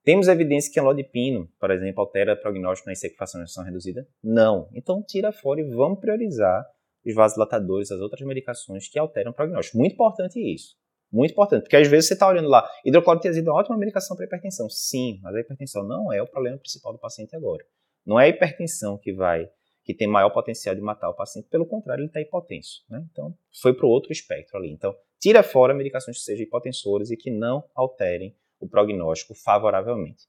Temos 0.04 0.28
evidência 0.28 0.72
que 0.72 0.80
anlodipino, 0.80 1.50
por 1.60 1.72
exemplo, 1.72 2.02
altera 2.02 2.36
prognóstico 2.36 2.88
na 2.88 2.94
insequifação 2.94 3.64
reduzida? 3.64 4.08
Não. 4.24 4.70
Então 4.74 5.04
tira 5.04 5.32
fora 5.32 5.62
e 5.62 5.64
vamos 5.64 6.00
priorizar 6.00 6.66
os 7.06 7.14
vasodilatadores, 7.14 7.92
as 7.92 8.00
outras 8.00 8.22
medicações 8.26 8.88
que 8.88 8.98
alteram 8.98 9.32
o 9.32 9.36
prognóstico. 9.36 9.78
Muito 9.78 9.94
importante 9.94 10.40
isso. 10.40 10.78
Muito 11.12 11.32
importante, 11.32 11.64
porque 11.64 11.76
às 11.76 11.88
vezes 11.88 12.08
você 12.08 12.14
está 12.14 12.28
olhando 12.28 12.48
lá, 12.48 12.70
hidroclorotiazida 12.86 13.50
é 13.50 13.52
uma 13.52 13.60
ótima 13.60 13.78
medicação 13.78 14.16
para 14.16 14.26
hipertensão. 14.26 14.70
Sim, 14.70 15.20
mas 15.24 15.36
a 15.36 15.40
hipertensão 15.40 15.84
não 15.84 16.14
é 16.14 16.22
o 16.22 16.28
problema 16.28 16.58
principal 16.58 16.94
do 16.94 17.00
paciente 17.00 17.36
agora. 17.36 17.66
Não 18.06 18.20
é 18.20 18.26
a 18.26 18.28
hipertensão 18.30 18.96
que 18.98 19.12
vai, 19.12 19.50
que 19.84 19.94
tem 19.94 20.08
maior 20.08 20.30
potencial 20.30 20.76
de 20.76 20.82
matar 20.82 21.10
o 21.10 21.16
paciente, 21.16 21.50
pelo 21.50 21.66
contrário, 21.66 22.02
ele 22.02 22.10
está 22.10 22.22
hipotenso. 22.22 22.86
Né? 22.88 23.04
Então, 23.12 23.36
foi 23.60 23.74
para 23.74 23.88
o 23.88 23.90
outro 23.90 24.12
espectro 24.12 24.58
ali. 24.58 24.70
Então, 24.72 24.96
tira 25.20 25.42
fora 25.42 25.74
medicações 25.74 26.18
que 26.18 26.24
sejam 26.24 26.46
hipotensoras 26.46 27.10
e 27.10 27.18
que 27.18 27.32
não 27.32 27.64
alterem 27.74 28.36
o 28.60 28.68
prognóstico 28.68 29.34
favoravelmente. 29.34 30.24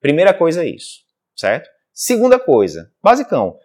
Primeira 0.00 0.32
coisa 0.32 0.64
é 0.64 0.68
isso, 0.68 1.00
certo? 1.36 1.68
Segunda 1.92 2.38
coisa, 2.38 2.92
basicão. 3.02 3.58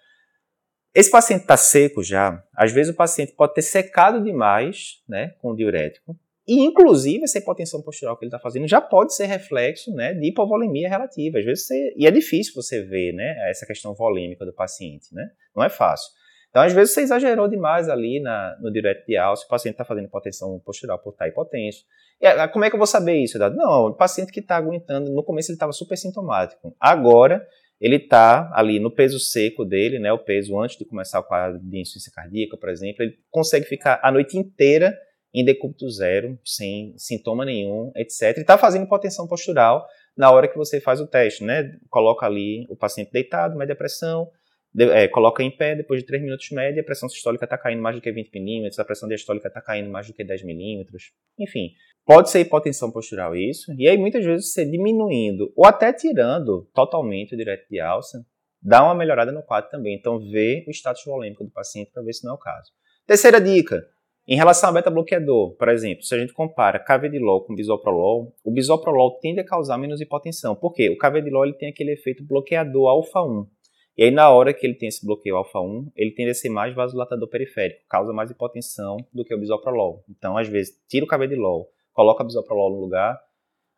Esse 0.94 1.12
paciente 1.12 1.42
está 1.42 1.58
seco 1.58 2.02
já, 2.02 2.44
às 2.56 2.72
vezes 2.72 2.94
o 2.94 2.96
paciente 2.96 3.34
pode 3.34 3.54
ter 3.54 3.62
secado 3.62 4.24
demais 4.24 5.04
né, 5.08 5.36
com 5.42 5.52
o 5.52 5.56
diurético, 5.56 6.18
e, 6.48 6.60
inclusive, 6.60 7.24
essa 7.24 7.40
hipotensão 7.40 7.82
postural 7.82 8.16
que 8.16 8.24
ele 8.24 8.30
está 8.30 8.40
fazendo 8.40 8.68
já 8.68 8.80
pode 8.80 9.16
ser 9.16 9.26
reflexo 9.26 9.92
né, 9.96 10.14
de 10.14 10.28
hipovolemia 10.28 10.88
relativa. 10.88 11.40
Às 11.40 11.46
vezes 11.46 11.66
você, 11.66 11.94
e 11.98 12.06
é 12.06 12.12
difícil 12.12 12.54
você 12.54 12.84
ver 12.84 13.14
né, 13.14 13.50
essa 13.50 13.66
questão 13.66 13.96
volêmica 13.96 14.46
do 14.46 14.54
paciente. 14.54 15.08
Né? 15.12 15.28
Não 15.56 15.64
é 15.64 15.70
fácil. 15.70 16.12
Então, 16.56 16.64
às 16.64 16.72
vezes, 16.72 16.94
você 16.94 17.02
exagerou 17.02 17.50
demais 17.50 17.90
ali 17.90 18.22
na, 18.22 18.56
no 18.62 18.72
direto 18.72 19.06
de 19.06 19.18
alça, 19.18 19.44
o 19.44 19.50
paciente 19.50 19.74
está 19.74 19.84
fazendo 19.84 20.06
hipotensão 20.06 20.58
postural 20.60 20.98
por 20.98 21.12
estar 21.12 21.28
hipotenso. 21.28 21.84
E, 22.22 22.26
ah, 22.26 22.48
como 22.48 22.64
é 22.64 22.70
que 22.70 22.76
eu 22.76 22.78
vou 22.78 22.88
saber 22.88 23.18
isso? 23.18 23.38
Não, 23.38 23.88
o 23.88 23.94
paciente 23.94 24.32
que 24.32 24.40
está 24.40 24.56
aguentando, 24.56 25.12
no 25.12 25.22
começo 25.22 25.52
ele 25.52 25.58
estava 25.58 25.74
super 25.74 25.98
sintomático. 25.98 26.74
Agora, 26.80 27.46
ele 27.78 27.98
está 27.98 28.50
ali 28.54 28.80
no 28.80 28.90
peso 28.90 29.20
seco 29.20 29.66
dele, 29.66 30.00
né, 30.00 30.14
o 30.14 30.18
peso 30.18 30.58
antes 30.58 30.78
de 30.78 30.86
começar 30.86 31.20
o 31.20 31.24
quadro 31.24 31.60
de 31.60 31.78
insuficiência 31.78 32.14
cardíaca, 32.16 32.56
por 32.56 32.70
exemplo, 32.70 33.04
ele 33.04 33.18
consegue 33.30 33.66
ficar 33.66 34.00
a 34.02 34.10
noite 34.10 34.38
inteira 34.38 34.98
em 35.34 35.44
decúbito 35.44 35.90
zero, 35.90 36.40
sem 36.46 36.94
sintoma 36.98 37.44
nenhum, 37.44 37.92
etc. 37.98 38.38
E 38.38 38.40
está 38.40 38.58
fazendo 38.58 38.86
hipotensão 38.86 39.28
postural 39.28 39.86
na 40.16 40.32
hora 40.32 40.48
que 40.48 40.56
você 40.56 40.80
faz 40.80 41.02
o 41.02 41.08
teste, 41.08 41.44
né? 41.44 41.70
Coloca 41.90 42.26
ali 42.26 42.66
o 42.70 42.78
paciente 42.78 43.12
deitado, 43.12 43.58
mede 43.58 43.74
a 43.74 43.76
pressão, 43.76 44.32
é, 44.78 45.08
coloca 45.08 45.42
em 45.44 45.50
pé, 45.50 45.76
depois 45.76 46.02
de 46.02 46.06
3 46.06 46.24
minutos 46.24 46.50
mede, 46.52 46.80
a 46.80 46.84
pressão 46.84 47.08
sistólica 47.08 47.46
está 47.46 47.58
caindo 47.58 47.82
mais 47.82 47.96
do 47.96 48.02
que 48.02 48.12
20 48.12 48.32
milímetros, 48.34 48.80
a 48.80 48.86
pressão 48.86 49.08
diastólica 49.08 49.48
está 49.48 49.62
caindo 49.62 49.90
mais 49.90 50.08
do 50.08 50.14
que 50.14 50.24
10 50.24 50.44
milímetros. 50.44 51.12
Enfim, 51.40 51.72
pode 52.06 52.30
ser 52.30 52.42
hipotensão 52.42 52.92
postural 52.92 53.36
isso, 53.36 53.74
e 53.78 53.88
aí 53.88 53.98
muitas 53.98 54.26
vezes 54.26 54.52
você 54.52 54.66
diminuindo 54.66 55.52
ou 55.56 55.66
até 55.66 55.94
tirando 55.94 56.68
totalmente 56.74 57.36
o 57.36 57.38
direto 57.38 57.68
de 57.70 57.80
alça, 57.80 58.26
dá 58.62 58.84
uma 58.84 58.96
melhorada 58.96 59.32
no 59.32 59.44
quadro 59.44 59.70
também. 59.70 59.96
Então, 59.96 60.20
vê 60.20 60.66
o 60.68 60.72
status 60.72 61.04
volêmico 61.06 61.44
do 61.44 61.52
paciente 61.52 61.92
para 61.94 62.04
ver 62.04 62.14
se 62.14 62.26
não 62.26 62.32
é 62.32 62.36
o 62.36 62.40
caso. 62.40 62.72
Terceira 63.06 63.40
dica, 63.40 63.86
em 64.28 64.36
relação 64.36 64.70
ao 64.70 64.74
beta-bloqueador, 64.74 65.56
por 65.56 65.70
exemplo, 65.70 66.04
se 66.04 66.16
a 66.16 66.18
gente 66.18 66.34
compara 66.34 66.80
cavedilol 66.80 67.46
com 67.46 67.54
bisoprolol, 67.54 68.36
o 68.44 68.52
bisoprolol 68.52 69.20
tende 69.20 69.40
a 69.40 69.46
causar 69.46 69.78
menos 69.78 70.02
hipotensão. 70.02 70.56
Por 70.56 70.74
quê? 70.74 70.90
O 70.90 70.98
cavedilol 70.98 71.46
ele 71.46 71.54
tem 71.54 71.70
aquele 71.70 71.92
efeito 71.92 72.26
bloqueador 72.26 72.90
alfa-1. 72.90 73.48
E 73.98 74.04
aí, 74.04 74.12
na 74.12 74.30
hora 74.30 74.54
que 74.54 74.66
ele 74.66 74.76
tem 74.76 74.90
esse 74.90 75.06
bloqueio 75.06 75.38
alfa-1, 75.38 75.92
ele 75.96 76.12
tende 76.12 76.32
a 76.32 76.34
ser 76.34 76.50
mais 76.50 76.76
vasodilatador 76.76 77.30
periférico, 77.30 77.82
causa 77.90 78.12
mais 78.12 78.30
hipotensão 78.30 78.98
do 79.14 79.24
que 79.24 79.34
o 79.34 79.40
bisoprolol. 79.40 80.04
Então, 80.10 80.38
às 80.38 80.48
vezes, 80.48 80.74
tira 80.88 81.06
o 81.06 81.08
cavedilol, 81.08 81.70
coloca 81.94 82.24
o 82.24 82.26
bisoprolol 82.26 82.72
no 82.72 82.82
lugar, 82.82 83.18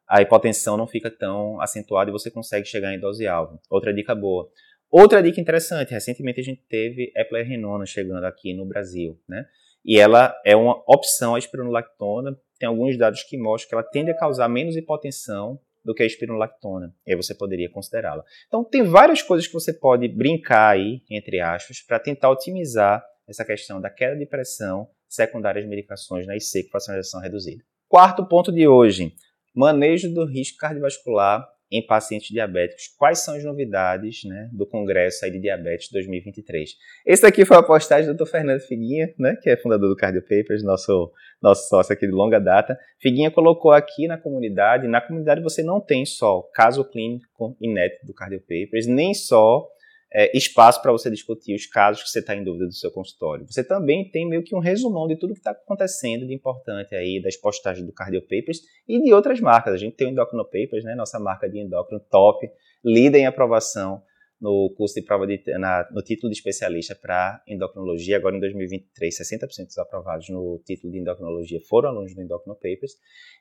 a 0.07 0.21
hipotensão 0.21 0.77
não 0.77 0.87
fica 0.87 1.11
tão 1.11 1.61
acentuada 1.61 2.09
e 2.09 2.13
você 2.13 2.31
consegue 2.31 2.65
chegar 2.65 2.93
em 2.93 2.99
dose 2.99 3.27
alvo. 3.27 3.59
Outra 3.69 3.93
dica 3.93 4.15
boa. 4.15 4.49
Outra 4.89 5.21
dica 5.21 5.39
interessante, 5.39 5.91
recentemente 5.91 6.39
a 6.39 6.43
gente 6.43 6.63
teve 6.67 7.11
eplerenona 7.15 7.85
chegando 7.85 8.23
aqui 8.23 8.53
no 8.53 8.65
Brasil, 8.65 9.19
né? 9.27 9.45
e 9.87 9.97
ela 9.97 10.35
é 10.45 10.53
uma 10.53 10.83
opção 10.85 11.33
à 11.33 11.39
espironolactona. 11.39 12.37
Tem 12.59 12.67
alguns 12.67 12.97
dados 12.97 13.23
que 13.23 13.37
mostram 13.37 13.69
que 13.69 13.75
ela 13.75 13.83
tende 13.83 14.11
a 14.11 14.17
causar 14.17 14.49
menos 14.49 14.75
hipotensão 14.75 15.57
do 15.87 15.93
que 15.93 16.03
a 16.03 16.05
espironolactona, 16.05 16.93
e 17.05 17.11
aí 17.11 17.15
você 17.15 17.33
poderia 17.33 17.69
considerá-la. 17.69 18.21
Então, 18.45 18.61
tem 18.61 18.83
várias 18.83 19.21
coisas 19.21 19.47
que 19.47 19.53
você 19.53 19.71
pode 19.71 20.05
brincar 20.09 20.71
aí, 20.71 21.01
entre 21.09 21.39
aspas, 21.39 21.79
para 21.79 21.97
tentar 21.97 22.29
otimizar 22.29 23.01
essa 23.25 23.45
questão 23.45 23.79
da 23.79 23.89
queda 23.89 24.17
de 24.17 24.25
pressão 24.25 24.89
secundária 25.07 25.61
às 25.61 25.67
medicações 25.67 26.27
na 26.27 26.35
IC 26.35 26.63
com 26.65 26.71
fracionalização 26.71 27.21
reduzida. 27.21 27.63
Quarto 27.87 28.27
ponto 28.27 28.51
de 28.51 28.67
hoje, 28.67 29.13
manejo 29.55 30.13
do 30.13 30.25
risco 30.25 30.57
cardiovascular 30.57 31.47
em 31.71 31.85
pacientes 31.85 32.29
diabéticos. 32.29 32.87
Quais 32.97 33.19
são 33.19 33.35
as 33.35 33.43
novidades 33.43 34.23
né, 34.23 34.49
do 34.51 34.65
Congresso 34.65 35.25
aí 35.25 35.31
de 35.31 35.39
Diabetes 35.39 35.89
2023? 35.91 36.71
Esse 37.05 37.21
daqui 37.21 37.45
foi 37.45 37.57
a 37.57 37.63
postagem 37.63 38.11
do 38.11 38.15
Dr. 38.15 38.29
Fernando 38.29 38.61
Figuinha, 38.61 39.13
né, 39.17 39.35
que 39.41 39.49
é 39.49 39.57
fundador 39.57 39.89
do 39.89 39.95
Cardio 39.95 40.21
Papers, 40.21 40.63
nosso, 40.63 41.11
nosso 41.41 41.67
sócio 41.67 41.93
aqui 41.93 42.05
de 42.05 42.13
longa 42.13 42.39
data. 42.39 42.77
Figuinha 42.99 43.29
colocou 43.29 43.71
aqui 43.71 44.07
na 44.07 44.17
comunidade, 44.17 44.87
na 44.87 45.01
comunidade 45.01 45.41
você 45.41 45.61
não 45.61 45.81
tem 45.81 46.05
só 46.05 46.41
caso 46.53 46.83
clínico 46.85 47.55
inédito 47.61 48.05
do 48.05 48.13
Cardio 48.13 48.39
Papers, 48.41 48.87
nem 48.87 49.13
só 49.13 49.67
é, 50.13 50.35
espaço 50.35 50.81
para 50.81 50.91
você 50.91 51.09
discutir 51.09 51.53
os 51.53 51.65
casos 51.65 52.03
que 52.03 52.09
você 52.09 52.19
está 52.19 52.35
em 52.35 52.43
dúvida 52.43 52.65
do 52.65 52.73
seu 52.73 52.91
consultório. 52.91 53.45
Você 53.49 53.63
também 53.63 54.09
tem 54.09 54.27
meio 54.27 54.43
que 54.43 54.55
um 54.55 54.59
resumão 54.59 55.07
de 55.07 55.17
tudo 55.17 55.33
que 55.33 55.39
está 55.39 55.51
acontecendo 55.51 56.25
de 56.25 56.33
importante 56.33 56.95
aí 56.95 57.21
das 57.21 57.35
postagens 57.35 57.85
do 57.85 57.93
Cardio 57.93 58.21
Papers 58.21 58.61
e 58.87 59.01
de 59.01 59.13
outras 59.13 59.39
marcas. 59.39 59.73
A 59.73 59.77
gente 59.77 59.95
tem 59.95 60.07
o 60.07 60.11
Endocrino 60.11 60.45
Papers, 60.45 60.83
né, 60.83 60.95
nossa 60.95 61.19
marca 61.19 61.49
de 61.49 61.59
endócrino 61.59 62.01
top, 62.09 62.49
líder 62.83 63.19
em 63.19 63.25
aprovação 63.25 64.01
no 64.39 64.71
curso 64.77 64.95
de 64.95 65.01
prova 65.01 65.25
de, 65.25 65.41
na, 65.57 65.87
no 65.91 66.01
título 66.01 66.31
de 66.31 66.37
especialista 66.37 66.95
para 66.95 67.41
endocrinologia, 67.47 68.17
agora 68.17 68.37
em 68.37 68.39
2023, 68.39 69.17
60% 69.17 69.65
dos 69.65 69.77
aprovados 69.79 70.29
no 70.29 70.61
título 70.63 70.93
de 70.93 70.99
endocrinologia 70.99 71.59
foram 71.67 71.89
alunos 71.89 72.13
do 72.13 72.21
Endocrino 72.21 72.55
Papers. 72.55 72.93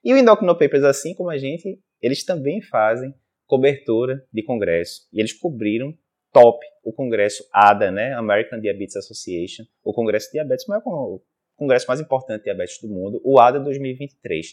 E 0.02 0.12
o 0.12 0.16
Endocrino 0.16 0.57
Papers, 0.57 0.85
assim 0.85 1.14
como 1.14 1.31
a 1.31 1.37
gente, 1.37 1.79
eles 2.00 2.24
também 2.24 2.62
fazem 2.62 3.14
cobertura 3.46 4.24
de 4.33 4.42
congresso. 4.42 5.02
E 5.12 5.20
eles 5.20 5.33
cobriram 5.33 5.94
top 6.37 6.59
o 6.85 6.92
congresso 6.92 7.42
ADA, 7.51 7.90
né, 7.90 8.12
American 8.12 8.61
Diabetes 8.61 8.94
Association, 8.94 9.64
o 9.83 9.92
congresso 9.92 10.27
de 10.27 10.33
diabetes, 10.33 10.66
mas 10.68 10.79
é 10.79 10.88
o 10.88 11.20
congresso 11.57 11.87
mais 11.88 11.99
importante 11.99 12.40
de 12.40 12.44
diabetes 12.44 12.79
do 12.81 12.88
mundo, 12.88 13.20
o 13.25 13.40
ADA 13.40 13.59
2023. 13.59 14.46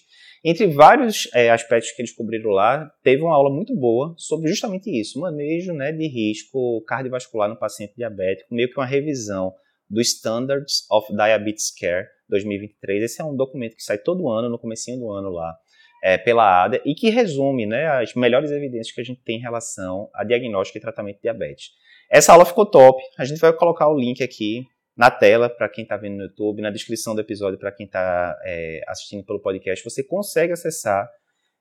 Entre 0.43 0.67
vários 0.67 1.29
é, 1.35 1.51
aspectos 1.51 1.91
que 1.91 2.01
eles 2.01 2.15
cobriram 2.15 2.49
lá, 2.51 2.89
teve 3.03 3.21
uma 3.21 3.35
aula 3.35 3.53
muito 3.53 3.75
boa 3.75 4.15
sobre 4.17 4.49
justamente 4.49 4.89
isso, 4.89 5.19
manejo 5.19 5.73
né, 5.73 5.91
de 5.91 6.07
risco 6.07 6.81
cardiovascular 6.87 7.49
no 7.49 7.59
paciente 7.59 7.93
diabético, 7.95 8.55
meio 8.55 8.69
que 8.69 8.79
uma 8.79 8.85
revisão 8.85 9.53
do 9.89 9.99
Standards 10.01 10.89
of 10.89 11.13
Diabetes 11.13 11.69
Care 11.77 12.07
2023. 12.29 13.03
Esse 13.03 13.21
é 13.21 13.25
um 13.25 13.35
documento 13.35 13.75
que 13.75 13.83
sai 13.83 13.97
todo 13.97 14.29
ano, 14.29 14.49
no 14.49 14.57
comecinho 14.57 14.97
do 14.97 15.11
ano 15.11 15.29
lá, 15.29 15.53
é, 16.03 16.17
pela 16.17 16.65
ADA 16.65 16.81
e 16.83 16.93
que 16.93 17.09
resume 17.09 17.65
né, 17.65 17.87
as 17.87 18.13
melhores 18.13 18.51
evidências 18.51 18.93
que 18.93 18.99
a 18.99 19.05
gente 19.05 19.21
tem 19.21 19.37
em 19.37 19.41
relação 19.41 20.09
a 20.13 20.25
diagnóstico 20.25 20.77
e 20.77 20.81
tratamento 20.81 21.15
de 21.15 21.21
diabetes. 21.21 21.69
Essa 22.11 22.33
aula 22.33 22.43
ficou 22.43 22.65
top, 22.65 23.01
a 23.17 23.23
gente 23.23 23.39
vai 23.39 23.53
colocar 23.53 23.87
o 23.87 23.97
link 23.97 24.21
aqui 24.21 24.67
na 24.97 25.09
tela 25.09 25.49
para 25.49 25.69
quem 25.69 25.83
está 25.83 25.95
vendo 25.95 26.17
no 26.17 26.23
YouTube, 26.23 26.61
na 26.61 26.69
descrição 26.69 27.15
do 27.15 27.21
episódio 27.21 27.57
para 27.57 27.71
quem 27.71 27.85
está 27.85 28.37
é, 28.43 28.81
assistindo 28.85 29.23
pelo 29.23 29.39
podcast, 29.39 29.81
você 29.83 30.03
consegue 30.03 30.51
acessar 30.51 31.09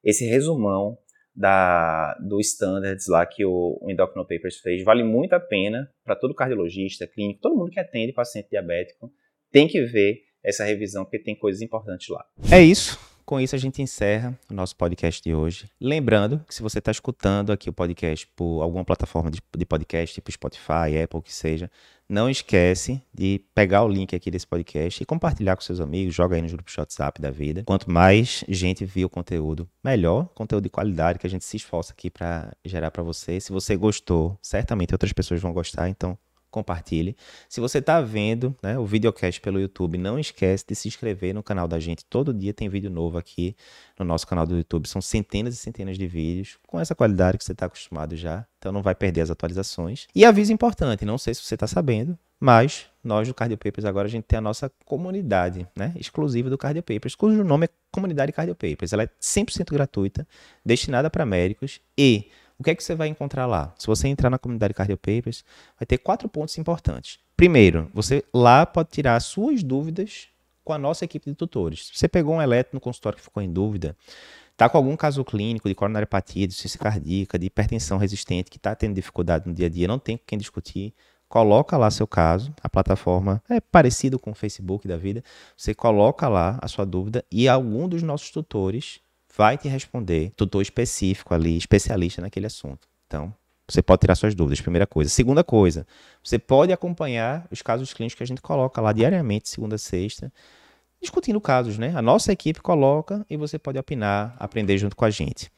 esse 0.02 0.26
resumão 0.26 0.98
da, 1.34 2.14
do 2.14 2.40
standards 2.40 3.06
lá 3.06 3.24
que 3.24 3.44
o, 3.44 3.78
o 3.80 3.90
Endocrino 3.90 4.26
Papers 4.26 4.58
fez. 4.58 4.82
Vale 4.82 5.04
muito 5.04 5.34
a 5.34 5.40
pena 5.40 5.88
para 6.04 6.16
todo 6.16 6.34
cardiologista, 6.34 7.06
clínico, 7.06 7.40
todo 7.40 7.56
mundo 7.56 7.70
que 7.70 7.78
atende 7.78 8.12
paciente 8.12 8.50
diabético, 8.50 9.08
tem 9.52 9.68
que 9.68 9.82
ver 9.82 10.18
essa 10.42 10.64
revisão 10.64 11.04
porque 11.04 11.20
tem 11.20 11.36
coisas 11.36 11.62
importantes 11.62 12.08
lá. 12.08 12.26
É 12.50 12.60
isso. 12.60 13.11
Com 13.24 13.40
isso, 13.40 13.54
a 13.54 13.58
gente 13.58 13.80
encerra 13.80 14.38
o 14.50 14.54
nosso 14.54 14.76
podcast 14.76 15.22
de 15.22 15.34
hoje. 15.34 15.70
Lembrando 15.80 16.44
que 16.46 16.54
se 16.54 16.62
você 16.62 16.78
está 16.78 16.90
escutando 16.90 17.52
aqui 17.52 17.70
o 17.70 17.72
podcast 17.72 18.26
por 18.34 18.62
alguma 18.62 18.84
plataforma 18.84 19.30
de, 19.30 19.64
podcast, 19.64 20.14
tipo 20.14 20.30
Spotify, 20.30 20.98
Apple, 21.02 21.18
o 21.18 21.22
que 21.22 21.32
seja, 21.32 21.70
não 22.08 22.28
esquece 22.28 23.00
de 23.14 23.40
pegar 23.54 23.84
o 23.84 23.88
link 23.88 24.14
aqui 24.14 24.30
desse 24.30 24.46
podcast 24.46 25.02
e 25.02 25.06
compartilhar 25.06 25.56
com 25.56 25.62
seus 25.62 25.80
amigos, 25.80 26.14
joga 26.14 26.36
aí 26.36 26.42
nos 26.42 26.52
grupos 26.52 26.76
WhatsApp 26.76 27.22
da 27.22 27.30
vida. 27.30 27.62
Quanto 27.64 27.90
mais 27.90 28.44
gente 28.48 28.84
vê 28.84 29.04
o 29.04 29.08
conteúdo, 29.08 29.68
melhor, 29.82 30.28
conteúdo 30.34 30.64
de 30.64 30.70
qualidade 30.70 31.18
que 31.18 31.26
a 31.26 31.30
gente 31.30 31.44
se 31.44 31.56
esforça 31.56 31.92
aqui 31.92 32.10
para 32.10 32.52
gerar 32.64 32.90
para 32.90 33.02
você. 33.02 33.40
Se 33.40 33.52
você 33.52 33.76
gostou, 33.76 34.38
certamente 34.42 34.92
outras 34.92 35.12
pessoas 35.12 35.40
vão 35.40 35.52
gostar, 35.52 35.88
então 35.88 36.18
compartilhe. 36.52 37.16
Se 37.48 37.60
você 37.60 37.78
está 37.78 38.00
vendo 38.00 38.54
né, 38.62 38.78
o 38.78 38.86
videocast 38.86 39.40
pelo 39.40 39.58
YouTube, 39.58 39.98
não 39.98 40.18
esquece 40.18 40.64
de 40.68 40.76
se 40.76 40.86
inscrever 40.86 41.34
no 41.34 41.42
canal 41.42 41.66
da 41.66 41.80
gente. 41.80 42.04
Todo 42.04 42.32
dia 42.32 42.52
tem 42.52 42.68
vídeo 42.68 42.90
novo 42.90 43.18
aqui 43.18 43.56
no 43.98 44.04
nosso 44.04 44.26
canal 44.26 44.46
do 44.46 44.56
YouTube. 44.56 44.86
São 44.86 45.02
centenas 45.02 45.54
e 45.54 45.56
centenas 45.56 45.98
de 45.98 46.06
vídeos 46.06 46.58
com 46.68 46.78
essa 46.78 46.94
qualidade 46.94 47.38
que 47.38 47.44
você 47.44 47.52
está 47.52 47.66
acostumado 47.66 48.14
já. 48.14 48.46
Então 48.58 48.70
não 48.70 48.82
vai 48.82 48.94
perder 48.94 49.22
as 49.22 49.30
atualizações. 49.30 50.06
E 50.14 50.24
aviso 50.24 50.52
importante, 50.52 51.04
não 51.04 51.18
sei 51.18 51.34
se 51.34 51.42
você 51.42 51.54
está 51.54 51.66
sabendo, 51.66 52.16
mas 52.38 52.86
nós 53.02 53.26
do 53.26 53.34
Cardio 53.34 53.56
Papers 53.56 53.84
agora 53.84 54.06
a 54.06 54.10
gente 54.10 54.24
tem 54.24 54.36
a 54.36 54.42
nossa 54.42 54.70
comunidade 54.84 55.66
né, 55.76 55.92
exclusiva 55.96 56.50
do 56.50 56.58
Cardio 56.58 56.82
Papers, 56.82 57.14
cujo 57.14 57.42
nome 57.42 57.66
é 57.66 57.68
Comunidade 57.90 58.32
Cardio 58.32 58.54
Papers. 58.54 58.92
Ela 58.92 59.04
é 59.04 59.08
100% 59.20 59.72
gratuita, 59.72 60.26
destinada 60.64 61.08
para 61.08 61.24
médicos 61.24 61.80
e 61.96 62.30
o 62.62 62.64
que 62.64 62.70
é 62.70 62.74
que 62.76 62.82
você 62.82 62.94
vai 62.94 63.08
encontrar 63.08 63.44
lá? 63.44 63.74
Se 63.76 63.88
você 63.88 64.06
entrar 64.06 64.30
na 64.30 64.38
comunidade 64.38 64.72
Cardio 64.72 64.96
Papers, 64.96 65.44
vai 65.78 65.84
ter 65.84 65.98
quatro 65.98 66.28
pontos 66.28 66.56
importantes. 66.56 67.18
Primeiro, 67.36 67.90
você 67.92 68.24
lá 68.32 68.64
pode 68.64 68.90
tirar 68.90 69.18
suas 69.20 69.64
dúvidas 69.64 70.28
com 70.62 70.72
a 70.72 70.78
nossa 70.78 71.04
equipe 71.04 71.28
de 71.28 71.34
tutores. 71.34 71.88
Se 71.88 71.98
você 71.98 72.08
pegou 72.08 72.36
um 72.36 72.40
eletro 72.40 72.70
no 72.74 72.80
consultório 72.80 73.18
que 73.18 73.24
ficou 73.24 73.42
em 73.42 73.52
dúvida, 73.52 73.96
está 74.52 74.68
com 74.68 74.76
algum 74.76 74.96
caso 74.96 75.24
clínico 75.24 75.68
de 75.68 75.74
coronariopatia, 75.74 76.46
de 76.46 76.54
ciência 76.54 76.78
cardíaca, 76.78 77.36
de 77.36 77.46
hipertensão 77.46 77.98
resistente, 77.98 78.48
que 78.48 78.58
está 78.58 78.76
tendo 78.76 78.94
dificuldade 78.94 79.48
no 79.48 79.52
dia 79.52 79.66
a 79.66 79.68
dia, 79.68 79.88
não 79.88 79.98
tem 79.98 80.16
com 80.16 80.22
quem 80.24 80.38
discutir, 80.38 80.94
coloca 81.28 81.76
lá 81.76 81.90
seu 81.90 82.06
caso, 82.06 82.54
a 82.62 82.68
plataforma 82.68 83.42
é 83.50 83.60
parecido 83.60 84.20
com 84.20 84.30
o 84.30 84.34
Facebook 84.34 84.86
da 84.86 84.96
vida, 84.96 85.24
você 85.56 85.74
coloca 85.74 86.28
lá 86.28 86.60
a 86.62 86.68
sua 86.68 86.84
dúvida 86.84 87.24
e 87.28 87.48
algum 87.48 87.88
dos 87.88 88.04
nossos 88.04 88.30
tutores 88.30 89.00
vai 89.36 89.56
te 89.56 89.68
responder, 89.68 90.32
tutor 90.36 90.62
específico 90.62 91.34
ali, 91.34 91.56
especialista 91.56 92.20
naquele 92.20 92.46
assunto. 92.46 92.88
Então, 93.06 93.34
você 93.68 93.82
pode 93.82 94.00
tirar 94.00 94.14
suas 94.14 94.34
dúvidas, 94.34 94.60
primeira 94.60 94.86
coisa. 94.86 95.08
Segunda 95.08 95.42
coisa, 95.42 95.86
você 96.22 96.38
pode 96.38 96.72
acompanhar 96.72 97.46
os 97.50 97.62
casos 97.62 97.92
clínicos 97.94 98.16
que 98.16 98.22
a 98.22 98.26
gente 98.26 98.42
coloca 98.42 98.80
lá 98.80 98.92
diariamente, 98.92 99.48
segunda 99.48 99.76
a 99.76 99.78
sexta, 99.78 100.32
discutindo 101.00 101.40
casos, 101.40 101.78
né? 101.78 101.92
A 101.96 102.02
nossa 102.02 102.32
equipe 102.32 102.60
coloca 102.60 103.24
e 103.30 103.36
você 103.36 103.58
pode 103.58 103.78
opinar, 103.78 104.36
aprender 104.38 104.76
junto 104.78 104.94
com 104.94 105.04
a 105.04 105.10
gente. 105.10 105.50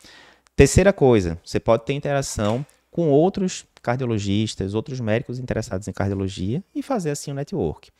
Terceira 0.54 0.92
coisa, 0.92 1.40
você 1.44 1.58
pode 1.58 1.84
ter 1.84 1.94
interação 1.94 2.64
com 2.90 3.10
outros 3.10 3.66
cardiologistas, 3.82 4.72
outros 4.72 5.00
médicos 5.00 5.40
interessados 5.40 5.88
em 5.88 5.92
cardiologia 5.92 6.62
e 6.72 6.80
fazer 6.82 7.10
assim 7.10 7.32
um 7.32 7.34
network. 7.34 7.90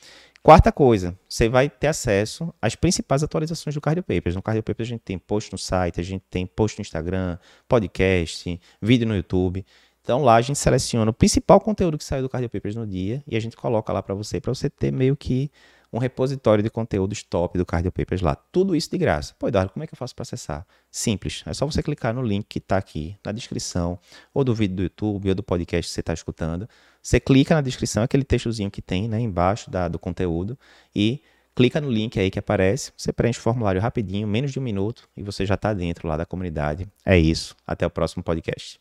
Quarta 0.45 0.71
coisa, 0.71 1.19
você 1.27 1.49
vai 1.49 1.71
ter 1.71 1.87
acesso 1.87 2.53
às 2.61 2.75
principais 2.75 3.23
atualizações 3.23 3.75
do 3.75 3.81
Cardio 3.81 4.03
Papers. 4.03 4.37
No 4.37 4.43
Cardio 4.43 4.63
Papers 4.63 4.87
a 4.87 4.91
gente 4.91 5.01
tem 5.01 5.19
post 5.19 5.51
no 5.51 5.57
site, 5.57 5.99
a 5.99 6.05
gente 6.05 6.23
tem 6.29 6.45
post 6.45 6.79
no 6.79 6.83
Instagram, 6.83 7.39
podcast, 7.67 8.61
vídeo 8.79 9.09
no 9.09 9.17
YouTube. 9.17 9.65
Então 10.03 10.23
lá 10.23 10.35
a 10.35 10.43
gente 10.43 10.59
seleciona 10.59 11.11
o 11.11 11.15
principal 11.15 11.59
conteúdo 11.59 11.97
que 11.97 12.05
saiu 12.05 12.21
do 12.21 12.29
Cardio 12.29 12.51
Papers 12.51 12.77
no 12.77 12.87
dia 12.87 13.25
e 13.27 13.39
a 13.39 13.41
gente 13.41 13.57
coloca 13.57 13.91
lá 13.91 14.03
para 14.03 14.15
você, 14.15 14.39
para 14.39 14.53
você 14.53 14.69
ter 14.69 14.93
meio 14.93 15.17
que 15.17 15.51
um 15.95 15.99
repositório 15.99 16.63
de 16.63 16.69
conteúdos 16.69 17.23
top 17.23 17.57
do 17.57 17.65
Cardio 17.65 17.93
Papers 17.93 18.21
lá. 18.21 18.35
Tudo 18.35 18.75
isso 18.75 18.91
de 18.91 18.99
graça. 18.99 19.33
Pô, 19.39 19.47
Eduardo, 19.47 19.73
como 19.73 19.85
é 19.85 19.87
que 19.87 19.95
eu 19.95 19.97
faço 19.97 20.13
para 20.13 20.23
acessar? 20.23 20.67
Simples. 20.91 21.45
É 21.47 21.55
só 21.55 21.65
você 21.65 21.85
clicar 21.85 22.13
no 22.13 22.21
link 22.21 22.47
que 22.49 22.59
está 22.59 22.77
aqui 22.77 23.17
na 23.25 23.31
descrição, 23.31 23.97
ou 24.35 24.43
do 24.43 24.53
vídeo 24.53 24.75
do 24.75 24.83
YouTube, 24.83 25.29
ou 25.29 25.35
do 25.37 25.43
podcast 25.43 25.89
que 25.89 25.95
você 25.95 26.01
está 26.01 26.13
escutando. 26.13 26.69
Você 27.01 27.21
clica 27.21 27.55
na 27.55 27.61
descrição, 27.61 28.03
aquele 28.03 28.25
textozinho 28.25 28.73
que 28.73 28.83
tem 28.83 29.09
né, 29.09 29.21
embaixo 29.21 29.71
da, 29.71 29.87
do 29.87 29.99
conteúdo, 29.99 30.59
e 30.95 31.23
clica 31.55 31.81
no 31.81 31.89
link 31.89 32.19
aí 32.19 32.29
que 32.29 32.41
aparece. 32.41 32.93
Você 32.97 33.13
preenche 33.13 33.39
o 33.39 33.43
formulário 33.43 33.81
rapidinho, 33.81 34.27
menos 34.27 34.51
de 34.51 34.59
um 34.59 34.63
minuto, 34.63 35.09
e 35.17 35.23
você 35.23 35.47
já 35.47 35.55
está 35.55 35.73
dentro 35.73 36.09
lá 36.09 36.17
da 36.17 36.27
comunidade. 36.27 36.89
É 37.07 37.17
isso. 37.17 37.55
Até 37.65 37.87
o 37.87 37.91
próximo 37.91 38.25
podcast. 38.25 38.73